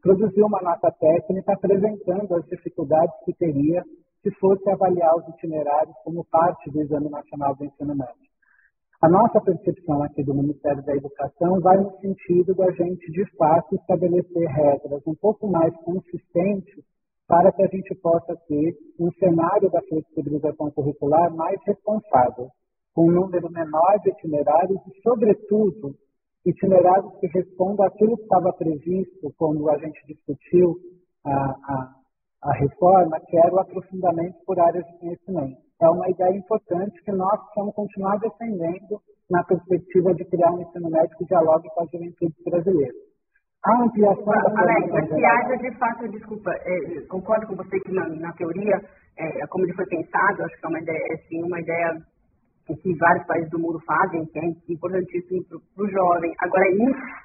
produziu 0.00 0.46
uma 0.46 0.60
nota 0.62 0.90
técnica 0.92 1.52
apresentando 1.52 2.34
as 2.34 2.44
dificuldades 2.46 3.14
que 3.24 3.34
teria 3.34 3.82
se 4.22 4.30
fosse 4.40 4.68
avaliar 4.70 5.14
os 5.16 5.28
itinerários 5.28 5.94
como 6.02 6.24
parte 6.30 6.70
do 6.70 6.80
Exame 6.80 7.10
Nacional 7.10 7.54
do 7.54 7.64
Ensino 7.64 7.94
Médio. 7.94 8.34
A 9.02 9.08
nossa 9.08 9.38
percepção 9.38 10.02
aqui 10.02 10.24
do 10.24 10.32
Ministério 10.32 10.82
da 10.82 10.96
Educação 10.96 11.60
vai 11.60 11.76
no 11.76 11.90
sentido 11.98 12.54
da 12.54 12.70
gente, 12.72 13.12
de 13.12 13.26
fato, 13.36 13.74
estabelecer 13.74 14.48
regras 14.48 15.02
um 15.06 15.14
pouco 15.14 15.46
mais 15.46 15.76
consistentes 15.82 16.82
para 17.28 17.52
que 17.52 17.62
a 17.62 17.66
gente 17.66 17.94
possa 17.96 18.34
ter 18.48 18.74
um 18.98 19.10
cenário 19.12 19.70
da 19.70 19.82
flexibilização 19.82 20.70
curricular 20.70 21.30
mais 21.34 21.60
responsável, 21.66 22.48
com 22.94 23.08
um 23.08 23.12
número 23.12 23.50
menor 23.50 23.98
de 24.02 24.10
itinerários 24.10 24.80
e, 24.86 25.02
sobretudo, 25.02 25.94
itinerários 26.44 27.16
que 27.20 27.26
respondam 27.28 27.86
àquilo 27.86 28.16
que 28.16 28.22
estava 28.24 28.52
previsto 28.52 29.32
quando 29.38 29.68
a 29.70 29.78
gente 29.78 30.00
discutiu 30.06 30.76
a, 31.24 31.32
a, 31.32 31.94
a 32.44 32.52
reforma, 32.52 33.18
que 33.20 33.36
era 33.38 33.54
o 33.54 33.60
aprofundamento 33.60 34.36
por 34.46 34.58
áreas 34.60 34.84
de 34.86 34.98
conhecimento. 34.98 35.58
É 35.80 35.88
uma 35.88 36.08
ideia 36.08 36.36
importante 36.36 37.02
que 37.02 37.12
nós 37.12 37.40
precisamos 37.40 37.74
continuar 37.74 38.18
defendendo 38.18 39.00
na 39.30 39.42
perspectiva 39.44 40.14
de 40.14 40.24
criar 40.26 40.52
um 40.52 40.60
ensino 40.60 40.90
médio 40.90 41.16
que 41.16 41.24
dialogue 41.24 41.68
com 41.74 41.82
a 41.82 41.86
juventude 41.86 42.34
brasileira. 42.44 42.94
A 43.64 43.82
ampliação 43.82 44.24
da 44.26 44.60
Alex, 44.60 45.08
se 45.08 45.24
haja 45.24 45.56
de 45.56 45.78
fato, 45.78 46.08
desculpa, 46.08 46.50
é, 46.52 47.00
concordo 47.08 47.46
com 47.46 47.56
você 47.56 47.80
que 47.80 47.92
na, 47.92 48.06
na 48.10 48.32
teoria, 48.34 48.78
é, 49.16 49.46
como 49.46 49.64
ele 49.64 49.72
foi 49.72 49.86
pensado, 49.86 50.42
acho 50.42 50.60
que 50.60 50.66
é 50.66 50.68
uma 50.68 50.80
ideia, 50.80 51.14
assim, 51.14 51.42
uma 51.42 51.58
ideia 51.58 51.96
o 52.68 52.76
que 52.76 52.96
vários 52.96 53.26
países 53.26 53.50
do 53.50 53.58
mundo 53.58 53.78
fazem, 53.86 54.24
que 54.26 54.38
é 54.38 54.44
importantíssimo 54.68 55.44
para 55.50 55.84
o 55.84 55.90
jovem. 55.90 56.32
Agora, 56.40 56.64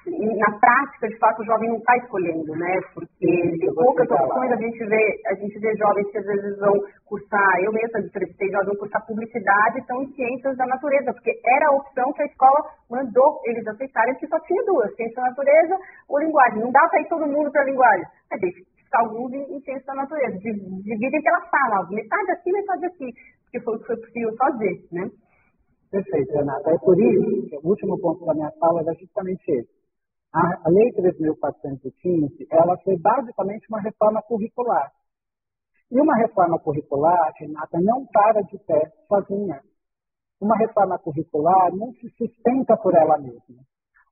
na 0.06 0.58
prática, 0.58 1.08
de 1.08 1.18
fato, 1.18 1.40
o 1.40 1.46
jovem 1.46 1.68
não 1.70 1.78
está 1.78 1.96
escolhendo, 1.96 2.54
né? 2.56 2.80
Porque 2.92 3.56
tem 3.58 3.74
poucas 3.74 4.10
opções, 4.10 4.52
a 4.52 4.56
gente, 4.56 4.84
vê, 4.84 5.20
a 5.26 5.34
gente 5.34 5.58
vê 5.58 5.74
jovens 5.76 6.10
que 6.10 6.18
às 6.18 6.26
vezes 6.26 6.58
vão 6.58 6.74
cursar, 7.06 7.60
eu 7.62 7.72
mesma 7.72 8.00
entrevistei 8.00 8.50
jovens 8.50 8.66
vão 8.66 8.76
cursar 8.76 9.06
publicidade 9.06 9.78
estão 9.78 10.02
em 10.02 10.12
ciências 10.12 10.56
da 10.56 10.66
natureza, 10.66 11.12
porque 11.12 11.32
era 11.44 11.68
a 11.68 11.76
opção 11.76 12.12
que 12.12 12.22
a 12.22 12.26
escola 12.26 12.64
mandou 12.90 13.40
eles 13.46 13.66
aceitarem, 13.66 14.14
que 14.16 14.26
só 14.26 14.38
tinha 14.40 14.62
duas, 14.64 14.94
ciência 14.94 15.22
da 15.22 15.30
natureza 15.30 15.76
ou 16.08 16.20
linguagem. 16.20 16.60
Não 16.60 16.70
dá 16.70 16.86
para 16.88 17.00
ir 17.00 17.08
todo 17.08 17.26
mundo 17.26 17.50
para 17.50 17.62
a 17.62 17.64
linguagem. 17.64 18.06
É, 18.32 18.38
deixa 18.38 18.60
alguns 18.92 19.32
em, 19.32 19.56
em 19.56 19.60
ciência 19.60 19.86
da 19.86 19.94
natureza. 19.94 20.38
Dividem 20.38 21.22
pela 21.22 21.40
sala, 21.48 21.88
metade 21.90 22.30
aqui, 22.32 22.52
metade 22.52 22.86
aqui, 22.86 23.12
porque 23.44 23.60
foi 23.60 23.76
o 23.76 23.78
que 23.78 23.86
foi 23.86 23.96
possível 23.96 24.36
fazer, 24.36 24.84
né? 24.92 25.10
Perfeito, 25.90 26.32
Renata. 26.32 26.70
É 26.70 26.78
por 26.78 26.96
isso 27.00 27.48
que 27.48 27.56
o 27.56 27.68
último 27.68 27.98
ponto 27.98 28.24
da 28.24 28.34
minha 28.34 28.50
fala 28.60 28.80
era 28.80 28.94
justamente 28.94 29.42
esse. 29.50 29.80
A, 30.32 30.68
Lei 30.70 30.92
3.415, 30.92 32.46
ela 32.52 32.78
foi 32.84 32.96
basicamente 32.96 33.66
uma 33.68 33.80
reforma 33.80 34.22
curricular. 34.22 34.92
E 35.90 36.00
uma 36.00 36.14
reforma 36.14 36.60
curricular, 36.60 37.32
Renata, 37.36 37.80
não 37.80 38.06
para 38.06 38.40
de 38.42 38.56
pé 38.58 38.92
sozinha. 39.08 39.60
Uma 40.40 40.56
reforma 40.56 40.96
curricular 41.00 41.74
não 41.74 41.92
se 41.94 42.08
sustenta 42.10 42.76
por 42.76 42.94
ela 42.94 43.18
mesma. 43.18 43.60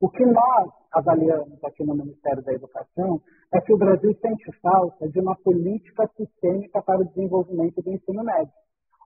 O 0.01 0.09
que 0.11 0.27
nós 0.27 0.71
avaliamos 0.93 1.63
aqui 1.63 1.85
no 1.85 1.95
Ministério 1.95 2.43
da 2.43 2.53
Educação 2.53 3.21
é 3.55 3.61
que 3.61 3.73
o 3.73 3.79
Brasil 3.79 4.13
sente 4.21 4.51
falta 4.61 5.09
de 5.09 5.21
uma 5.21 5.37
política 5.37 6.09
sistêmica 6.17 6.83
para 6.83 7.01
o 7.01 7.05
desenvolvimento 7.05 7.81
do 7.81 7.91
ensino 7.91 8.25
médio. 8.25 8.53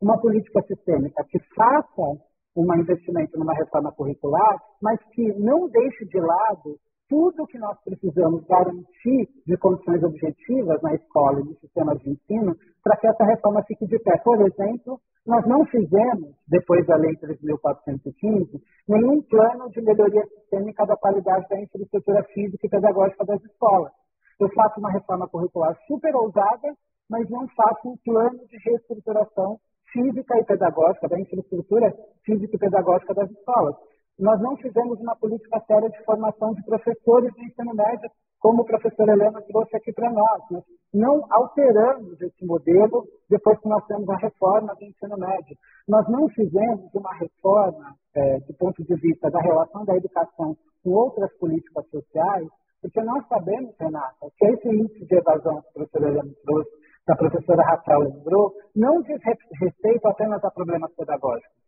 Uma 0.01 0.19
política 0.19 0.63
sistêmica 0.63 1.23
que 1.25 1.39
faça 1.55 2.19
um 2.57 2.75
investimento 2.75 3.39
numa 3.39 3.55
reforma 3.55 3.93
curricular, 3.93 4.61
mas 4.81 4.99
que 5.13 5.33
não 5.39 5.69
deixe 5.69 6.05
de 6.07 6.21
lado 6.21 6.79
tudo 7.09 7.43
o 7.43 7.47
que 7.47 7.59
nós 7.59 7.77
precisamos 7.85 8.43
garantir 8.47 9.29
de 9.47 9.57
condições 9.59 10.03
objetivas 10.03 10.81
na 10.81 10.95
escola 10.95 11.41
e 11.41 11.45
no 11.45 11.55
sistema 11.57 11.95
de 11.97 12.11
ensino 12.11 12.57
para 12.83 12.97
que 12.97 13.07
essa 13.07 13.25
reforma 13.25 13.63
fique 13.65 13.87
de 13.87 13.99
pé. 13.99 14.17
Por 14.25 14.41
exemplo, 14.41 14.99
nós 15.27 15.47
não 15.47 15.65
fizemos, 15.67 16.35
depois 16.49 16.87
da 16.87 16.97
Lei 16.97 17.13
3.415, 17.17 18.61
nenhum 18.89 19.21
plano 19.23 19.69
de 19.71 19.83
melhoria 19.83 20.25
sistêmica 20.25 20.87
da 20.87 20.97
qualidade 20.97 21.47
da 21.51 21.61
infraestrutura 21.61 22.25
física 22.33 22.67
e 22.67 22.71
pedagógica 22.71 23.25
das 23.27 23.43
escolas. 23.45 23.93
Eu 24.41 24.49
faço 24.55 24.81
uma 24.81 24.91
reforma 24.91 25.29
curricular 25.29 25.77
super 25.87 26.17
ousada, 26.17 26.75
mas 27.11 27.29
não 27.29 27.47
faço 27.49 27.91
um 27.91 27.97
plano 28.05 28.39
de 28.49 28.57
reestruturação 28.65 29.59
física 29.93 30.39
e 30.39 30.45
pedagógica, 30.45 31.09
da 31.09 31.21
infraestrutura 31.21 31.95
física 32.25 32.57
e 32.57 32.59
pedagógica 32.59 33.15
das 33.15 33.31
escolas. 33.31 33.77
Nós 34.19 34.41
não 34.41 34.57
fizemos 34.57 35.01
uma 35.01 35.17
política 35.17 35.61
séria 35.67 35.89
de 35.89 36.05
formação 36.05 36.53
de 36.53 36.65
professores 36.65 37.33
de 37.35 37.45
ensino 37.45 37.75
médio, 37.75 38.11
como 38.41 38.63
o 38.63 38.67
professor 38.67 39.09
Helena 39.09 39.41
trouxe 39.43 39.77
aqui 39.77 39.93
para 39.93 40.11
nós. 40.11 40.43
Nós 40.51 40.65
não 40.93 41.23
alteramos 41.31 42.21
esse 42.21 42.45
modelo 42.45 43.05
depois 43.31 43.59
que 43.61 43.69
nós 43.69 43.85
temos 43.87 44.09
a 44.11 44.17
reforma 44.17 44.75
do 44.75 44.85
ensino 44.85 45.17
médio. 45.17 45.57
Nós 45.89 46.07
não 46.09 46.29
fizemos 46.29 46.93
uma 46.95 47.15
reforma, 47.15 47.95
é, 48.15 48.39
do 48.41 48.55
ponto 48.55 48.83
de 48.85 48.95
vista 48.97 49.31
da 49.31 49.41
relação 49.41 49.85
da 49.85 49.97
educação 49.97 50.57
com 50.85 50.91
outras 50.91 51.33
políticas 51.39 51.89
sociais, 51.89 52.49
porque 52.83 53.01
nós 53.01 53.27
sabemos, 53.29 53.75
Renata, 53.79 54.27
que 54.37 54.47
esse 54.47 54.69
índice 54.69 55.07
de 55.07 55.17
evasão 55.17 55.63
que 55.63 55.69
o 55.69 55.73
professor 55.73 56.09
Helena 56.09 56.35
trouxe 56.45 56.82
que 57.05 57.13
a 57.13 57.17
professora 57.17 57.63
Raquel 57.63 58.01
lembrou, 58.01 58.53
não 58.77 59.03
diz 59.03 59.21
respeito 59.61 60.07
apenas 60.07 60.43
a 60.45 60.51
problemas 60.51 60.93
pedagógicos. 60.95 61.63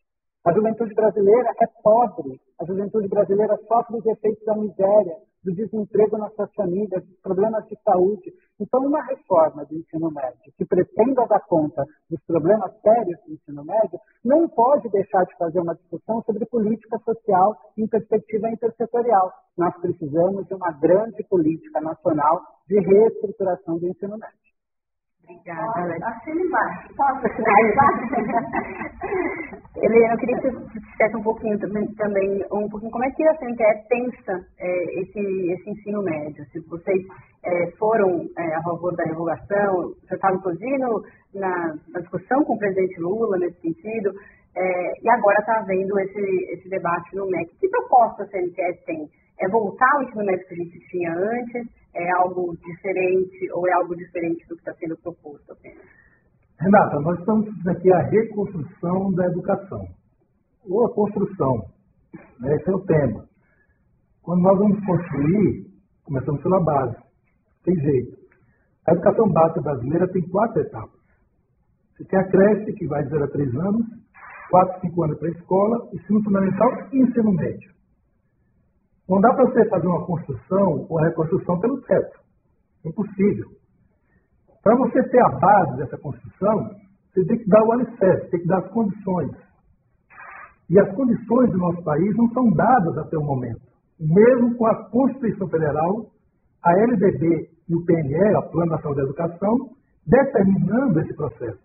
A 0.45 0.53
juventude 0.53 0.95
brasileira 0.95 1.51
é 1.63 1.67
pobre, 1.83 2.39
a 2.61 2.65
juventude 2.67 3.09
brasileira 3.09 3.57
sofre 3.67 3.97
os 3.97 4.05
efeitos 4.07 4.45
da 4.45 4.55
miséria, 4.55 5.17
do 5.43 5.55
desemprego 5.55 6.19
nas 6.19 6.35
suas 6.35 6.53
famílias, 6.55 7.03
dos 7.03 7.19
problemas 7.21 7.67
de 7.67 7.77
saúde. 7.83 8.33
Então, 8.61 8.81
uma 8.81 9.03
reforma 9.03 9.65
do 9.65 9.75
ensino 9.75 10.11
médio 10.11 10.53
que 10.57 10.65
pretenda 10.67 11.27
dar 11.27 11.41
conta 11.47 11.85
dos 12.11 12.21
problemas 12.27 12.73
sérios 12.83 13.19
do 13.27 13.33
ensino 13.33 13.65
médio 13.65 13.99
não 14.25 14.47
pode 14.49 14.89
deixar 14.91 15.25
de 15.25 15.37
fazer 15.37 15.61
uma 15.61 15.75
discussão 15.75 16.23
sobre 16.23 16.47
política 16.47 16.99
social 16.99 17.57
em 17.77 17.87
perspectiva 17.87 18.51
intersetorial. 18.51 19.33
Nós 19.57 19.75
precisamos 19.81 20.47
de 20.47 20.55
uma 20.55 20.73
grande 20.73 21.23
política 21.25 21.81
nacional 21.81 22.43
de 22.69 22.81
reestruturação 22.81 23.79
do 23.79 23.89
ensino 23.89 24.19
médio. 24.19 24.44
Obrigada, 25.25 25.97
Assina 26.07 26.41
embaixo. 26.41 26.95
Posso 26.97 27.27
assinar 27.27 27.61
embaixo? 27.61 28.15
Helena, 29.77 30.15
eu 30.15 30.19
queria 30.19 30.39
que 30.39 30.51
você 30.51 30.79
dissesse 30.79 31.17
um 31.17 31.23
pouquinho 31.23 31.59
também, 31.59 32.45
um 32.53 32.69
pouquinho 32.69 32.93
como 32.93 33.05
é 33.05 33.11
que 33.11 33.27
a 33.27 33.35
CNTE 33.37 33.89
pensa 33.89 34.47
é, 34.59 35.01
esse, 35.01 35.53
esse 35.53 35.71
ensino 35.71 36.03
médio. 36.03 36.45
Se 36.53 36.61
vocês 36.69 37.03
é, 37.43 37.71
foram 37.79 38.29
é, 38.39 38.55
a 38.55 38.63
favor 38.63 38.95
da 38.97 39.05
revogação, 39.05 39.95
você 40.07 40.15
estava 40.15 40.37
inclusive 40.37 40.79
na, 41.35 41.75
na, 41.93 42.01
discussão 42.01 42.45
com 42.45 42.55
o 42.55 42.59
presidente 42.59 43.01
Lula 43.01 43.39
nesse 43.39 43.61
sentido, 43.61 44.13
é, 44.57 44.93
e 45.03 45.11
agora 45.11 45.39
está 45.41 45.59
havendo 45.59 45.99
esse, 46.01 46.21
esse 46.53 46.69
debate 46.69 47.17
no 47.17 47.27
MEC. 47.27 47.51
Que 47.59 47.69
proposta 47.69 48.23
a 48.23 48.27
CNTE 48.27 48.85
tem? 48.87 49.09
É 49.41 49.49
voltar 49.49 49.91
ao 49.95 50.03
ensino 50.03 50.25
médio 50.25 50.47
que 50.47 50.55
a 50.55 50.57
gente 50.57 50.79
tinha 50.89 51.13
antes? 51.13 51.85
é 51.95 52.11
algo 52.17 52.57
diferente 52.57 53.51
ou 53.53 53.67
é 53.69 53.73
algo 53.73 53.95
diferente 53.97 54.47
do 54.49 54.57
que 54.57 54.63
está 54.63 54.75
sendo 54.75 54.97
proposto? 54.99 55.57
Renata, 56.61 57.01
nós 57.01 57.19
estamos 57.19 57.67
aqui 57.67 57.93
a 57.93 58.03
reconstrução 58.03 59.13
da 59.13 59.27
educação, 59.27 59.85
ou 60.69 60.87
a 60.87 60.95
construção, 60.95 61.67
né? 62.41 62.57
esse 62.57 62.71
é 62.71 62.75
o 62.75 62.85
tema. 62.85 63.25
Quando 64.23 64.43
nós 64.43 64.59
vamos 64.59 64.85
construir, 64.85 65.67
começamos 66.05 66.43
pela 66.43 66.63
base, 66.63 66.97
tem 67.65 67.77
jeito. 67.77 68.17
A 68.89 68.93
educação 68.93 69.29
básica 69.31 69.63
brasileira 69.63 70.09
tem 70.09 70.23
quatro 70.29 70.61
etapas. 70.61 71.01
Você 71.97 72.05
tem 72.05 72.19
a 72.19 72.29
creche, 72.29 72.73
que 72.73 72.87
vai 72.87 73.03
de 73.05 73.11
0 73.11 73.25
a 73.25 73.29
3 73.29 73.55
anos, 73.55 73.87
4, 74.51 74.81
5 74.81 75.05
anos 75.05 75.19
para 75.19 75.29
a 75.29 75.33
escola, 75.33 75.89
ensino 75.93 76.23
fundamental 76.23 76.71
e 76.93 76.99
ensino 76.99 77.33
médio. 77.33 77.74
Não 79.09 79.21
dá 79.21 79.33
para 79.35 79.45
você 79.45 79.69
fazer 79.69 79.87
uma 79.87 80.07
construção 80.07 80.87
ou 80.89 80.99
reconstrução 80.99 81.61
pelo 81.61 81.81
teto. 81.83 82.19
Impossível. 82.85 83.49
Para 84.63 84.77
você 84.77 85.03
ter 85.09 85.21
a 85.21 85.29
base 85.29 85.77
dessa 85.77 85.99
construção, 85.99 86.71
você 87.13 87.25
tem 87.27 87.39
que 87.39 87.49
dar 87.49 87.63
o 87.65 87.73
alicerce, 87.73 88.31
tem 88.31 88.41
que 88.41 88.47
dar 88.47 88.59
as 88.59 88.71
condições. 88.71 89.31
E 90.71 90.81
as 90.81 90.91
condições 90.95 91.51
do 91.51 91.59
nosso 91.59 91.83
país 91.83 92.17
não 92.17 92.29
são 92.31 92.51
dadas 92.51 92.97
até 92.99 93.19
o 93.19 93.23
momento. 93.23 93.61
Mesmo 94.01 94.57
com 94.57 94.67
a 94.67 94.89
Constituição 94.89 95.49
Federal, 95.49 96.07
a 96.63 96.73
LDB 96.73 97.51
e 97.69 97.75
o 97.75 97.85
PNE, 97.85 98.37
a 98.37 98.43
Plano 98.43 98.73
Nacional 98.73 98.97
da 98.97 99.03
Educação, 99.03 99.57
determinando 100.07 101.01
esse 101.01 101.15
processo. 101.15 101.63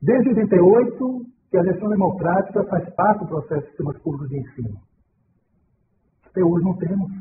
Desde 0.00 0.30
88, 0.30 1.26
que 1.50 1.56
a 1.58 1.60
eleição 1.60 1.88
democrática 1.88 2.64
faz 2.64 2.88
parte 2.94 3.20
do 3.20 3.28
processo 3.28 3.62
de 3.62 3.68
sistemas 3.68 3.98
públicos 3.98 4.28
de 4.28 4.38
ensino. 4.38 4.78
Até 6.34 6.42
hoje 6.42 6.64
não 6.64 6.74
temos. 6.74 7.12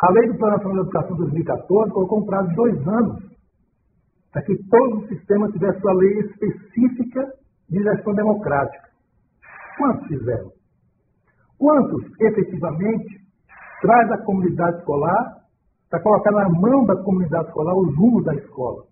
A 0.00 0.12
lei 0.12 0.28
do 0.28 0.38
Plano 0.38 0.56
Nacional 0.56 0.84
de 0.84 0.90
Educação 0.90 1.16
de 1.16 1.22
2014 1.22 1.90
colocou 1.90 2.20
um 2.20 2.24
prazo 2.24 2.48
de 2.50 2.54
dois 2.54 2.86
anos 2.86 3.24
para 4.32 4.42
que 4.42 4.56
todo 4.70 4.98
o 4.98 5.08
sistema 5.08 5.50
tivesse 5.50 5.80
sua 5.80 5.92
lei 5.94 6.20
específica 6.20 7.32
de 7.68 7.82
gestão 7.82 8.14
democrática. 8.14 8.90
Quantos 9.76 10.06
fizeram? 10.06 10.52
Quantos, 11.58 12.04
efetivamente, 12.20 13.20
traz 13.82 14.12
a 14.12 14.24
comunidade 14.24 14.78
escolar 14.78 15.42
para 15.90 16.00
colocar 16.00 16.30
na 16.30 16.48
mão 16.50 16.86
da 16.86 16.94
comunidade 17.02 17.48
escolar 17.48 17.74
os 17.74 17.96
rumos 17.96 18.24
da 18.24 18.36
escola? 18.36 18.84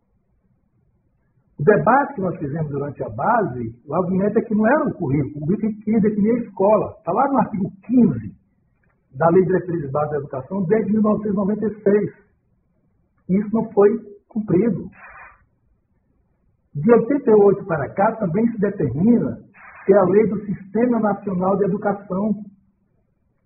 O 1.56 1.62
debate 1.62 2.14
que 2.14 2.20
nós 2.20 2.36
fizemos 2.36 2.68
durante 2.68 3.00
a 3.04 3.08
base, 3.10 3.80
o 3.86 3.94
argumento 3.94 4.40
é 4.40 4.42
que 4.42 4.56
não 4.56 4.66
era 4.66 4.88
o 4.88 4.94
currículo, 4.94 5.36
o 5.36 5.46
currículo 5.46 5.72
que 5.84 6.00
definir 6.00 6.32
a 6.32 6.42
escola. 6.42 6.96
Está 6.98 7.12
lá 7.12 7.28
no 7.28 7.38
artigo 7.38 7.70
15 7.86 8.41
da 9.14 9.28
Lei 9.28 9.42
de 9.42 9.48
Diretrizes 9.48 9.90
Básicas 9.90 10.10
da 10.10 10.18
Educação 10.18 10.62
desde 10.64 10.92
1996. 10.92 12.12
Isso 13.28 13.48
não 13.52 13.70
foi 13.72 13.90
cumprido. 14.28 14.88
De 16.74 16.92
88 16.92 17.64
para 17.66 17.88
cá 17.94 18.16
também 18.16 18.50
se 18.50 18.58
determina 18.58 19.38
que 19.84 19.92
é 19.92 19.96
a 19.96 20.04
lei 20.04 20.26
do 20.28 20.40
Sistema 20.46 21.00
Nacional 21.00 21.56
de 21.56 21.64
Educação, 21.64 22.34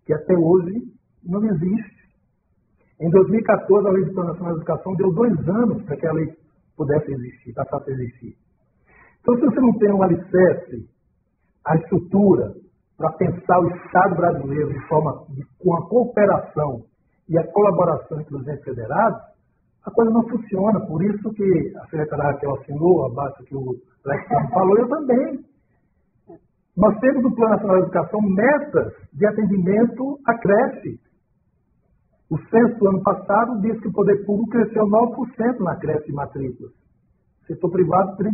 que 0.04 0.12
até 0.12 0.34
hoje 0.36 0.82
não 1.24 1.44
existe. 1.44 1.96
Em 3.00 3.10
2014, 3.10 3.88
a 3.88 3.90
Lei 3.90 4.04
do 4.04 4.14
Plano 4.14 4.30
Nacional 4.30 4.54
de 4.54 4.60
Educação 4.60 4.94
deu 4.94 5.12
dois 5.12 5.48
anos 5.48 5.82
para 5.84 5.96
que 5.96 6.06
a 6.06 6.12
lei 6.12 6.32
pudesse 6.76 7.10
existir, 7.12 7.52
passasse 7.54 7.90
a 7.90 7.94
existir. 7.94 8.36
Então, 9.20 9.34
se 9.34 9.40
você 9.40 9.60
não 9.60 9.72
tem 9.78 9.92
um 9.92 10.02
alicerce, 10.02 10.88
a 11.64 11.76
estrutura 11.76 12.54
para 12.96 13.12
pensar 13.12 13.60
o 13.60 13.68
Estado 13.68 14.16
brasileiro 14.16 14.72
de 14.72 14.88
forma 14.88 15.24
de, 15.30 15.44
com 15.58 15.76
a 15.76 15.88
cooperação 15.88 16.82
e 17.28 17.38
a 17.38 17.46
colaboração 17.52 18.20
entre 18.20 18.34
os 18.34 18.48
entes 18.48 18.64
federados, 18.64 19.20
a 19.84 19.90
coisa 19.90 20.10
não 20.10 20.26
funciona. 20.28 20.80
Por 20.86 21.02
isso 21.04 21.30
que 21.32 21.72
a 21.76 21.86
secretária 21.86 22.38
que 22.38 22.46
assinou, 22.46 23.06
abaixo 23.06 23.44
que 23.44 23.54
o 23.54 23.76
Lex 24.04 24.26
falou, 24.52 24.78
eu 24.78 24.88
também. 24.88 25.44
Nós 26.76 26.98
temos 27.00 27.22
no 27.22 27.34
Plano 27.34 27.54
Nacional 27.54 27.76
de 27.76 27.82
Educação 27.84 28.20
metas 28.20 28.92
de 29.12 29.26
atendimento 29.26 30.18
à 30.26 30.38
creche. 30.38 31.00
O 32.28 32.38
censo 32.38 32.78
do 32.78 32.88
ano 32.88 33.02
passado 33.02 33.60
diz 33.60 33.80
que 33.80 33.88
o 33.88 33.92
poder 33.92 34.24
público 34.26 34.50
cresceu 34.50 34.84
9% 34.84 35.60
na 35.60 35.76
creche 35.76 36.06
de 36.06 36.12
matrículas. 36.12 36.72
Setor 37.46 37.70
privado, 37.70 38.16
30%. 38.16 38.26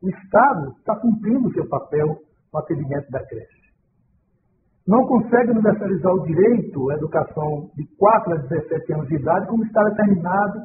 O 0.00 0.08
Estado 0.08 0.74
está 0.78 0.94
cumprindo 0.96 1.48
o 1.48 1.52
seu 1.52 1.68
papel 1.68 2.20
no 2.52 2.58
atendimento 2.58 3.10
da 3.10 3.24
creche. 3.24 3.68
Não 4.86 5.06
consegue 5.06 5.50
universalizar 5.50 6.12
o 6.14 6.24
direito 6.24 6.90
à 6.90 6.94
educação 6.94 7.70
de 7.76 7.84
4 7.98 8.32
a 8.32 8.36
17 8.36 8.92
anos 8.94 9.08
de 9.08 9.16
idade, 9.16 9.46
como 9.46 9.64
está 9.64 9.84
determinado 9.84 10.60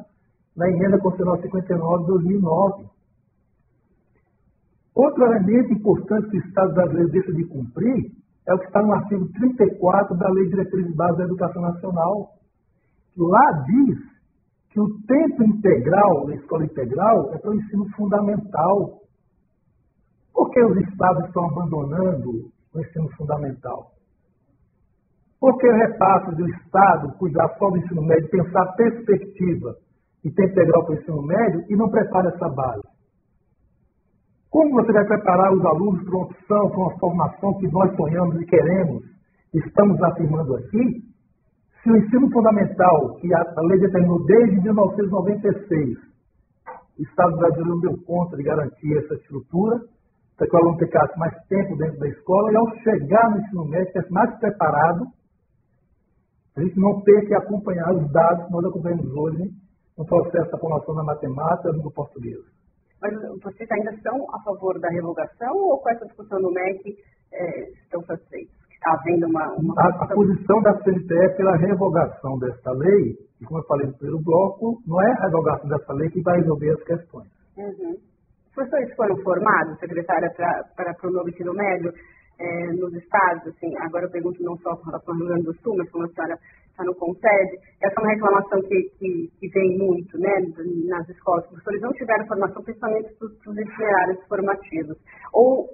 na 0.56 0.68
emenda 0.68 0.98
constitucional 0.98 1.42
59 1.42 2.02
de 2.02 2.08
2009. 2.08 2.84
Outro 4.94 5.24
elemento 5.24 5.72
importante 5.72 6.30
que 6.30 6.36
o 6.38 6.46
Estado 6.46 6.72
brasileiro 6.72 7.10
deixa 7.10 7.32
de 7.32 7.44
cumprir 7.46 8.12
é 8.46 8.54
o 8.54 8.58
que 8.58 8.66
está 8.66 8.80
no 8.82 8.92
artigo 8.92 9.26
34 9.32 10.16
da 10.16 10.28
Lei 10.30 10.44
de 10.44 10.50
Diretrizes 10.50 10.94
Básicas 10.94 11.18
da 11.18 11.24
Educação 11.24 11.62
Nacional. 11.62 12.30
Lá 13.16 13.64
diz 13.66 13.98
que 14.70 14.80
o 14.80 14.88
tempo 15.06 15.44
integral 15.44 16.26
na 16.26 16.34
escola 16.36 16.64
integral 16.64 17.32
é 17.34 17.38
para 17.38 17.50
o 17.50 17.54
ensino 17.54 17.88
fundamental. 17.96 19.00
Por 20.34 20.50
que 20.50 20.60
os 20.60 20.76
estados 20.88 21.24
estão 21.26 21.48
abandonando 21.48 22.50
o 22.74 22.80
ensino 22.80 23.08
fundamental? 23.16 23.92
Porque 25.40 25.68
o 25.68 25.76
repasse 25.76 26.34
do 26.34 26.48
Estado 26.48 27.16
cuidar 27.18 27.48
só 27.56 27.70
do 27.70 27.78
ensino 27.78 28.02
médio, 28.02 28.28
pensar 28.30 28.66
perspectiva 28.74 29.76
e 30.24 30.30
tempo 30.30 30.50
integral 30.50 30.84
para 30.84 30.94
o 30.94 30.98
ensino 30.98 31.22
médio 31.22 31.64
e 31.68 31.76
não 31.76 31.88
prepara 31.88 32.30
essa 32.30 32.48
base. 32.48 32.82
Como 34.50 34.72
você 34.72 34.92
vai 34.92 35.04
preparar 35.04 35.52
os 35.52 35.64
alunos 35.64 36.02
para 36.04 36.16
uma 36.16 36.24
opção, 36.26 36.70
para 36.70 36.78
uma 36.78 36.98
formação 36.98 37.54
que 37.58 37.68
nós 37.68 37.94
sonhamos 37.94 38.40
e 38.40 38.46
queremos, 38.46 39.02
estamos 39.52 40.02
afirmando 40.02 40.56
aqui, 40.56 41.02
se 41.82 41.90
o 41.90 41.96
ensino 41.96 42.30
fundamental, 42.30 43.14
que 43.16 43.34
a 43.34 43.60
lei 43.68 43.78
determinou 43.78 44.24
desde 44.24 44.60
1996, 44.62 45.98
o 46.98 47.02
Estado 47.02 47.36
brasileiro 47.36 47.80
deu 47.80 47.98
conta 48.06 48.36
de 48.36 48.42
garantir 48.44 48.96
essa 48.96 49.14
estrutura, 49.14 49.80
para 50.36 50.46
que 50.48 50.56
o 50.56 50.58
aluno 50.58 50.78
ficasse 50.78 51.18
mais 51.18 51.34
tempo 51.46 51.76
dentro 51.76 51.98
da 51.98 52.08
escola 52.08 52.52
e, 52.52 52.56
ao 52.56 52.68
chegar 52.78 53.30
no 53.30 53.40
ensino 53.40 53.64
médio, 53.66 53.86
estivesse 53.86 54.12
mais 54.12 54.38
preparado, 54.38 55.06
a 56.56 56.60
gente 56.62 56.78
não 56.78 57.00
ter 57.02 57.26
que 57.26 57.34
acompanhar 57.34 57.92
os 57.92 58.10
dados 58.12 58.46
que 58.46 58.52
nós 58.52 58.64
acompanhamos 58.64 59.06
hoje 59.14 59.50
no 59.98 60.04
processo 60.06 60.50
da 60.50 60.58
formação 60.58 60.94
da 60.94 61.04
matemática 61.04 61.70
e 61.70 61.82
do 61.82 61.90
português. 61.90 62.38
Mas 63.00 63.12
vocês 63.42 63.70
ainda 63.70 63.92
estão 63.92 64.16
a 64.34 64.42
favor 64.42 64.78
da 64.80 64.88
revogação 64.88 65.54
ou 65.56 65.78
com 65.78 65.90
essa 65.90 66.06
discussão 66.06 66.40
no 66.40 66.50
MEC 66.50 66.96
é, 67.32 67.70
estão 67.70 68.02
satisfeitos? 68.04 68.54
Está 68.70 68.92
havendo 68.92 69.26
uma. 69.26 69.52
uma... 69.54 69.74
A, 69.78 70.04
a, 70.04 70.06
posição 70.08 70.60
da 70.62 70.74
CNTE 70.82 71.14
é 71.14 71.28
pela 71.36 71.56
revogação 71.56 72.38
desta 72.38 72.72
lei, 72.72 73.16
e 73.40 73.44
como 73.44 73.60
eu 73.60 73.64
falei 73.64 73.86
no 73.86 73.94
primeiro 73.94 74.22
bloco, 74.22 74.80
não 74.86 75.00
é 75.02 75.12
a 75.12 75.24
revogação 75.26 75.68
dessa 75.68 75.92
lei 75.92 76.08
que 76.10 76.22
vai 76.22 76.38
resolver 76.38 76.70
as 76.70 76.82
questões. 76.84 77.28
Uhum. 77.56 77.96
Os 78.54 78.68
professores 78.70 78.94
foram 78.94 79.16
formados, 79.16 79.80
secretária, 79.80 80.30
para 80.30 80.94
o 81.02 81.10
novo 81.10 81.28
ensino 81.28 81.52
médio 81.54 81.92
é, 82.38 82.66
nos 82.74 82.94
estados, 82.94 83.48
assim, 83.48 83.76
agora 83.78 84.04
eu 84.04 84.10
pergunto 84.12 84.40
não 84.44 84.56
só 84.58 84.76
com 84.76 84.86
relação 84.86 85.12
ao 85.12 85.18
Rio 85.18 85.26
Grande 85.26 85.42
do 85.42 85.54
Sul, 85.54 85.76
mas 85.76 85.90
como 85.90 86.04
a 86.04 86.08
senhora 86.08 86.38
está 86.70 86.84
no 86.84 86.94
concede, 86.94 87.58
essa 87.82 87.94
é 87.98 88.00
uma 88.00 88.12
reclamação 88.12 88.62
que, 88.62 88.80
que, 88.96 89.28
que 89.40 89.48
vem 89.48 89.76
muito 89.76 90.16
né, 90.18 90.30
nas 90.86 91.08
escolas. 91.08 91.42
Os 91.46 91.50
professores 91.50 91.80
não 91.80 91.92
tiveram 91.94 92.26
formação, 92.28 92.62
principalmente 92.62 93.12
para 93.14 93.26
os 93.26 93.58
itinerários 93.58 94.24
formativos. 94.28 94.98
Ou, 95.32 95.66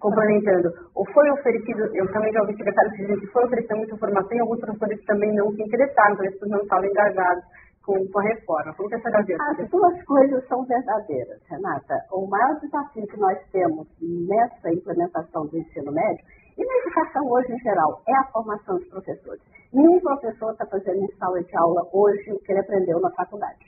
complementando, 0.00 0.72
ou 0.92 1.06
foi 1.12 1.30
oferecido, 1.30 1.86
eu 1.94 2.12
também 2.12 2.32
já 2.32 2.40
ouvi 2.40 2.56
secretários 2.56 2.96
dizendo 2.96 3.20
que 3.20 3.26
foi 3.28 3.44
oferecida 3.44 3.76
muita 3.76 3.96
formação 3.96 4.36
e 4.36 4.40
alguns 4.40 4.58
professores 4.58 5.04
também 5.04 5.32
não 5.36 5.52
se 5.52 5.62
interessaram, 5.62 6.16
por 6.16 6.26
isso 6.26 6.48
não 6.48 6.62
estavam 6.62 6.84
engajados 6.84 7.44
com, 7.86 7.94
com 8.08 8.18
a 8.18 8.22
reforma. 8.22 8.74
Como 8.74 8.88
que 8.88 8.96
a 8.96 9.00
senhora 9.00 9.22
vê? 9.22 9.36
As 9.40 9.70
duas 9.70 10.04
coisas 10.04 10.46
são 10.48 10.64
verdadeiras, 10.64 11.40
Renata. 11.48 11.94
O 12.12 12.26
maior 12.26 12.58
desafio 12.60 13.06
que 13.06 13.16
nós 13.18 13.38
temos 13.52 13.86
nessa 14.02 14.74
implementação 14.74 15.46
do 15.46 15.56
ensino 15.56 15.92
médio 15.92 16.24
e 16.58 16.64
na 16.64 16.74
educação 16.78 17.30
hoje 17.30 17.52
em 17.52 17.58
geral 17.60 18.02
é 18.08 18.14
a 18.16 18.24
formação 18.32 18.76
dos 18.76 18.88
professores. 18.88 19.40
Nenhum 19.72 20.00
professor 20.00 20.50
está 20.50 20.66
fazendo 20.66 21.04
em 21.04 21.16
sala 21.16 21.42
de 21.42 21.56
aula 21.56 21.82
hoje 21.92 22.32
o 22.32 22.40
que 22.40 22.52
ele 22.52 22.60
aprendeu 22.60 23.00
na 23.00 23.10
faculdade. 23.12 23.64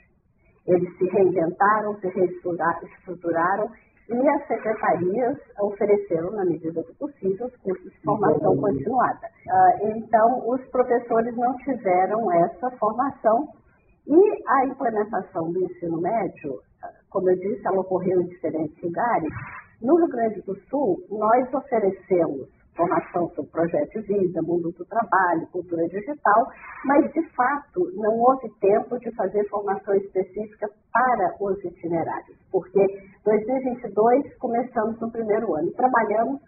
Eles 0.66 0.98
se 0.98 1.04
reinventaram, 1.04 1.94
se 2.00 2.08
reestruturaram 2.08 3.70
e 4.10 4.28
as 4.28 4.46
secretarias 4.46 5.36
ofereceram, 5.60 6.30
na 6.32 6.44
medida 6.44 6.82
do 6.82 6.94
possível, 6.94 7.46
os 7.46 7.56
cursos 7.56 7.92
de 7.92 8.00
formação 8.00 8.56
continuada. 8.56 9.28
Ah, 9.50 9.78
então, 9.82 10.48
os 10.48 10.64
professores 10.70 11.36
não 11.36 11.54
tiveram 11.58 12.32
essa 12.32 12.70
formação 12.78 13.48
e 14.08 14.42
a 14.48 14.66
implementação 14.66 15.52
do 15.52 15.62
ensino 15.64 16.00
médio, 16.00 16.60
como 17.10 17.28
eu 17.30 17.36
disse, 17.36 17.66
ela 17.66 17.80
ocorreu 17.80 18.20
em 18.22 18.26
diferentes 18.26 18.82
lugares. 18.82 19.28
No 19.82 19.96
Rio 19.96 20.08
Grande 20.08 20.40
do 20.42 20.58
Sul, 20.68 20.98
nós 21.10 21.52
oferecemos 21.52 22.48
formação 22.74 23.28
sobre 23.34 23.50
projeto 23.50 24.00
de 24.00 24.06
vida, 24.06 24.40
mundo 24.40 24.70
do 24.70 24.84
trabalho, 24.86 25.46
cultura 25.52 25.86
digital, 25.88 26.46
mas 26.84 27.12
de 27.12 27.22
fato 27.34 27.90
não 27.96 28.18
houve 28.18 28.48
tempo 28.60 28.98
de 29.00 29.10
fazer 29.16 29.46
formação 29.48 29.94
específica 29.96 30.70
para 30.92 31.34
os 31.40 31.62
itinerários, 31.64 32.38
porque 32.52 32.80
2022 33.24 34.38
começamos 34.38 34.98
no 35.00 35.10
primeiro 35.10 35.54
ano 35.56 35.68
e 35.68 35.74
trabalhamos 35.74 36.40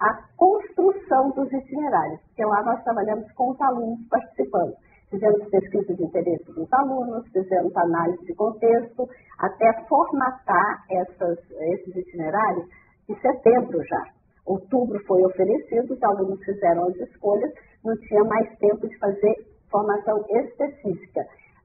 a 0.00 0.22
construção 0.36 1.30
dos 1.30 1.50
itinerários, 1.52 2.20
porque 2.28 2.44
lá 2.44 2.62
nós 2.62 2.84
trabalhamos 2.84 3.32
com 3.32 3.50
os 3.50 3.60
alunos 3.60 4.06
participando. 4.08 4.74
Fizemos 5.10 5.48
pesquisa 5.48 5.94
de 5.94 6.04
interesse 6.04 6.44
dos 6.52 6.72
alunos, 6.72 7.26
fizemos 7.32 7.74
análise 7.76 8.24
de 8.24 8.34
contexto, 8.34 9.08
até 9.38 9.72
formatar 9.88 10.84
essas, 10.90 11.38
esses 11.72 11.96
itinerários 11.96 12.66
em 13.08 13.14
setembro 13.20 13.82
já. 13.84 14.04
Outubro 14.46 14.98
foi 15.06 15.24
oferecido, 15.24 15.94
os 15.94 16.02
alunos 16.02 16.42
fizeram 16.44 16.88
as 16.88 16.96
escolhas, 16.96 17.52
não 17.84 17.96
tinha 17.96 18.24
mais 18.24 18.48
tempo 18.58 18.86
de 18.86 18.98
fazer 18.98 19.34
formação 19.70 20.24
específica. 20.28 21.20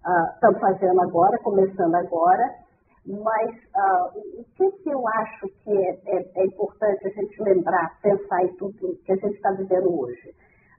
Uh, 0.06 0.34
estamos 0.34 0.60
fazendo 0.60 1.01
agora, 1.01 1.38
começando 1.39 1.95
agora, 1.95 2.43
mas 3.06 3.51
uh, 3.51 4.39
o 4.39 4.45
que, 4.56 4.71
que, 4.84 4.89
eu 4.89 5.01
acho 5.08 5.47
que 5.63 5.71
é, 5.71 5.99
é, 6.08 6.32
é, 6.36 6.45
importante 6.45 7.08
a 7.08 7.10
gente 7.10 7.41
lembrar, 7.41 7.99
pensar 8.01 8.43
em 8.43 8.53
tudo 8.56 8.97
que 9.06 9.12
a 9.12 9.15
gente 9.15 9.36
está 9.36 9.51
vivendo 9.51 9.97
hoje? 9.99 10.34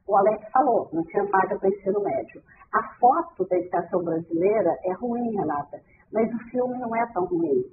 O 0.07 0.17
Alex 0.17 0.45
falou, 0.53 0.88
não 0.93 1.03
tinha 1.05 1.25
vaga 1.25 1.59
para 1.59 1.69
ensino 1.69 2.01
médio. 2.03 2.43
A 2.73 2.83
foto 2.99 3.47
da 3.49 3.57
educação 3.57 4.03
brasileira 4.03 4.77
é 4.85 4.93
ruim, 4.93 5.35
Renata, 5.35 5.81
mas 6.12 6.31
o 6.33 6.38
filme 6.51 6.79
não 6.79 6.95
é 6.95 7.07
tão 7.12 7.25
ruim, 7.25 7.64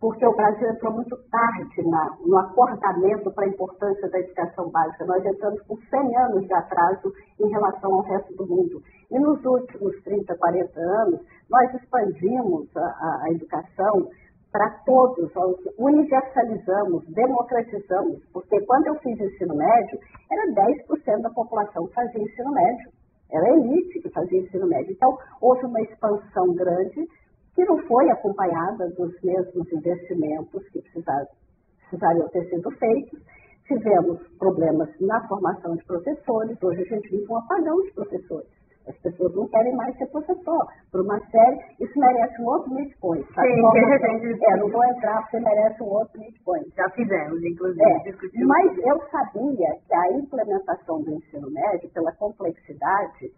porque 0.00 0.24
o 0.26 0.34
Brasil 0.34 0.70
entrou 0.70 0.92
muito 0.94 1.16
tarde 1.30 1.82
na, 1.88 2.16
no 2.24 2.38
acordamento 2.38 3.30
para 3.32 3.44
a 3.44 3.48
importância 3.48 4.08
da 4.08 4.20
educação 4.20 4.70
básica. 4.70 5.04
Nós 5.04 5.24
entramos 5.24 5.60
com 5.62 5.76
100 5.76 6.16
anos 6.16 6.46
de 6.46 6.54
atraso 6.54 7.12
em 7.40 7.48
relação 7.50 7.92
ao 7.92 8.02
resto 8.02 8.34
do 8.36 8.46
mundo. 8.46 8.82
E 9.10 9.18
nos 9.18 9.44
últimos 9.44 10.02
30, 10.02 10.34
40 10.36 10.80
anos, 10.80 11.20
nós 11.50 11.74
expandimos 11.74 12.74
a, 12.76 12.80
a, 12.80 13.22
a 13.24 13.30
educação 13.32 14.08
para 14.56 14.70
todos, 14.86 15.30
universalizamos, 15.78 17.04
democratizamos, 17.08 18.24
porque 18.32 18.58
quando 18.64 18.86
eu 18.86 18.94
fiz 19.00 19.20
ensino 19.20 19.54
médio, 19.54 19.98
era 20.32 20.50
10% 20.50 21.20
da 21.20 21.28
população 21.28 21.86
que 21.86 21.92
fazia 21.92 22.22
ensino 22.22 22.52
médio. 22.52 22.90
Era 23.30 23.44
a 23.44 23.50
elite 23.50 24.00
que 24.00 24.08
fazia 24.08 24.40
ensino 24.40 24.66
médio. 24.66 24.92
Então, 24.92 25.14
houve 25.42 25.66
uma 25.66 25.82
expansão 25.82 26.54
grande 26.54 27.06
que 27.54 27.66
não 27.66 27.76
foi 27.86 28.10
acompanhada 28.10 28.88
dos 28.96 29.12
mesmos 29.22 29.70
investimentos 29.70 30.66
que 30.70 30.80
precisariam 30.80 32.28
ter 32.30 32.48
sido 32.48 32.70
feitos. 32.78 33.20
Tivemos 33.68 34.26
problemas 34.38 34.88
na 35.02 35.28
formação 35.28 35.76
de 35.76 35.84
professores. 35.84 36.56
Hoje 36.62 36.80
a 36.80 36.94
gente 36.94 37.10
vive 37.10 37.30
um 37.30 37.36
apagão 37.36 37.82
de 37.82 37.92
professores. 37.92 38.55
As 38.88 38.96
pessoas 38.98 39.34
não 39.34 39.48
querem 39.48 39.74
mais 39.74 39.96
ser 39.98 40.06
professor. 40.06 40.66
Por 40.92 41.00
uma 41.00 41.18
série, 41.30 41.58
isso 41.80 41.98
merece 41.98 42.40
um 42.40 42.46
outro 42.46 42.72
midpoint. 42.72 43.26
Sim, 43.26 43.34
Sim 43.34 44.38
é, 44.44 44.56
não 44.56 44.68
vou 44.70 44.84
entrar 44.84 45.22
porque 45.22 45.40
merece 45.40 45.82
um 45.82 45.88
outro 45.88 46.20
midpoint. 46.20 46.72
Já 46.76 46.88
fizemos, 46.90 47.42
inclusive. 47.42 47.82
É, 47.82 48.44
mas 48.44 48.78
eu 48.78 49.00
sabia 49.10 49.76
que 49.86 49.94
a 49.94 50.12
implementação 50.12 51.02
do 51.02 51.14
ensino 51.14 51.50
médio, 51.50 51.88
pela 51.90 52.12
complexidade, 52.12 53.32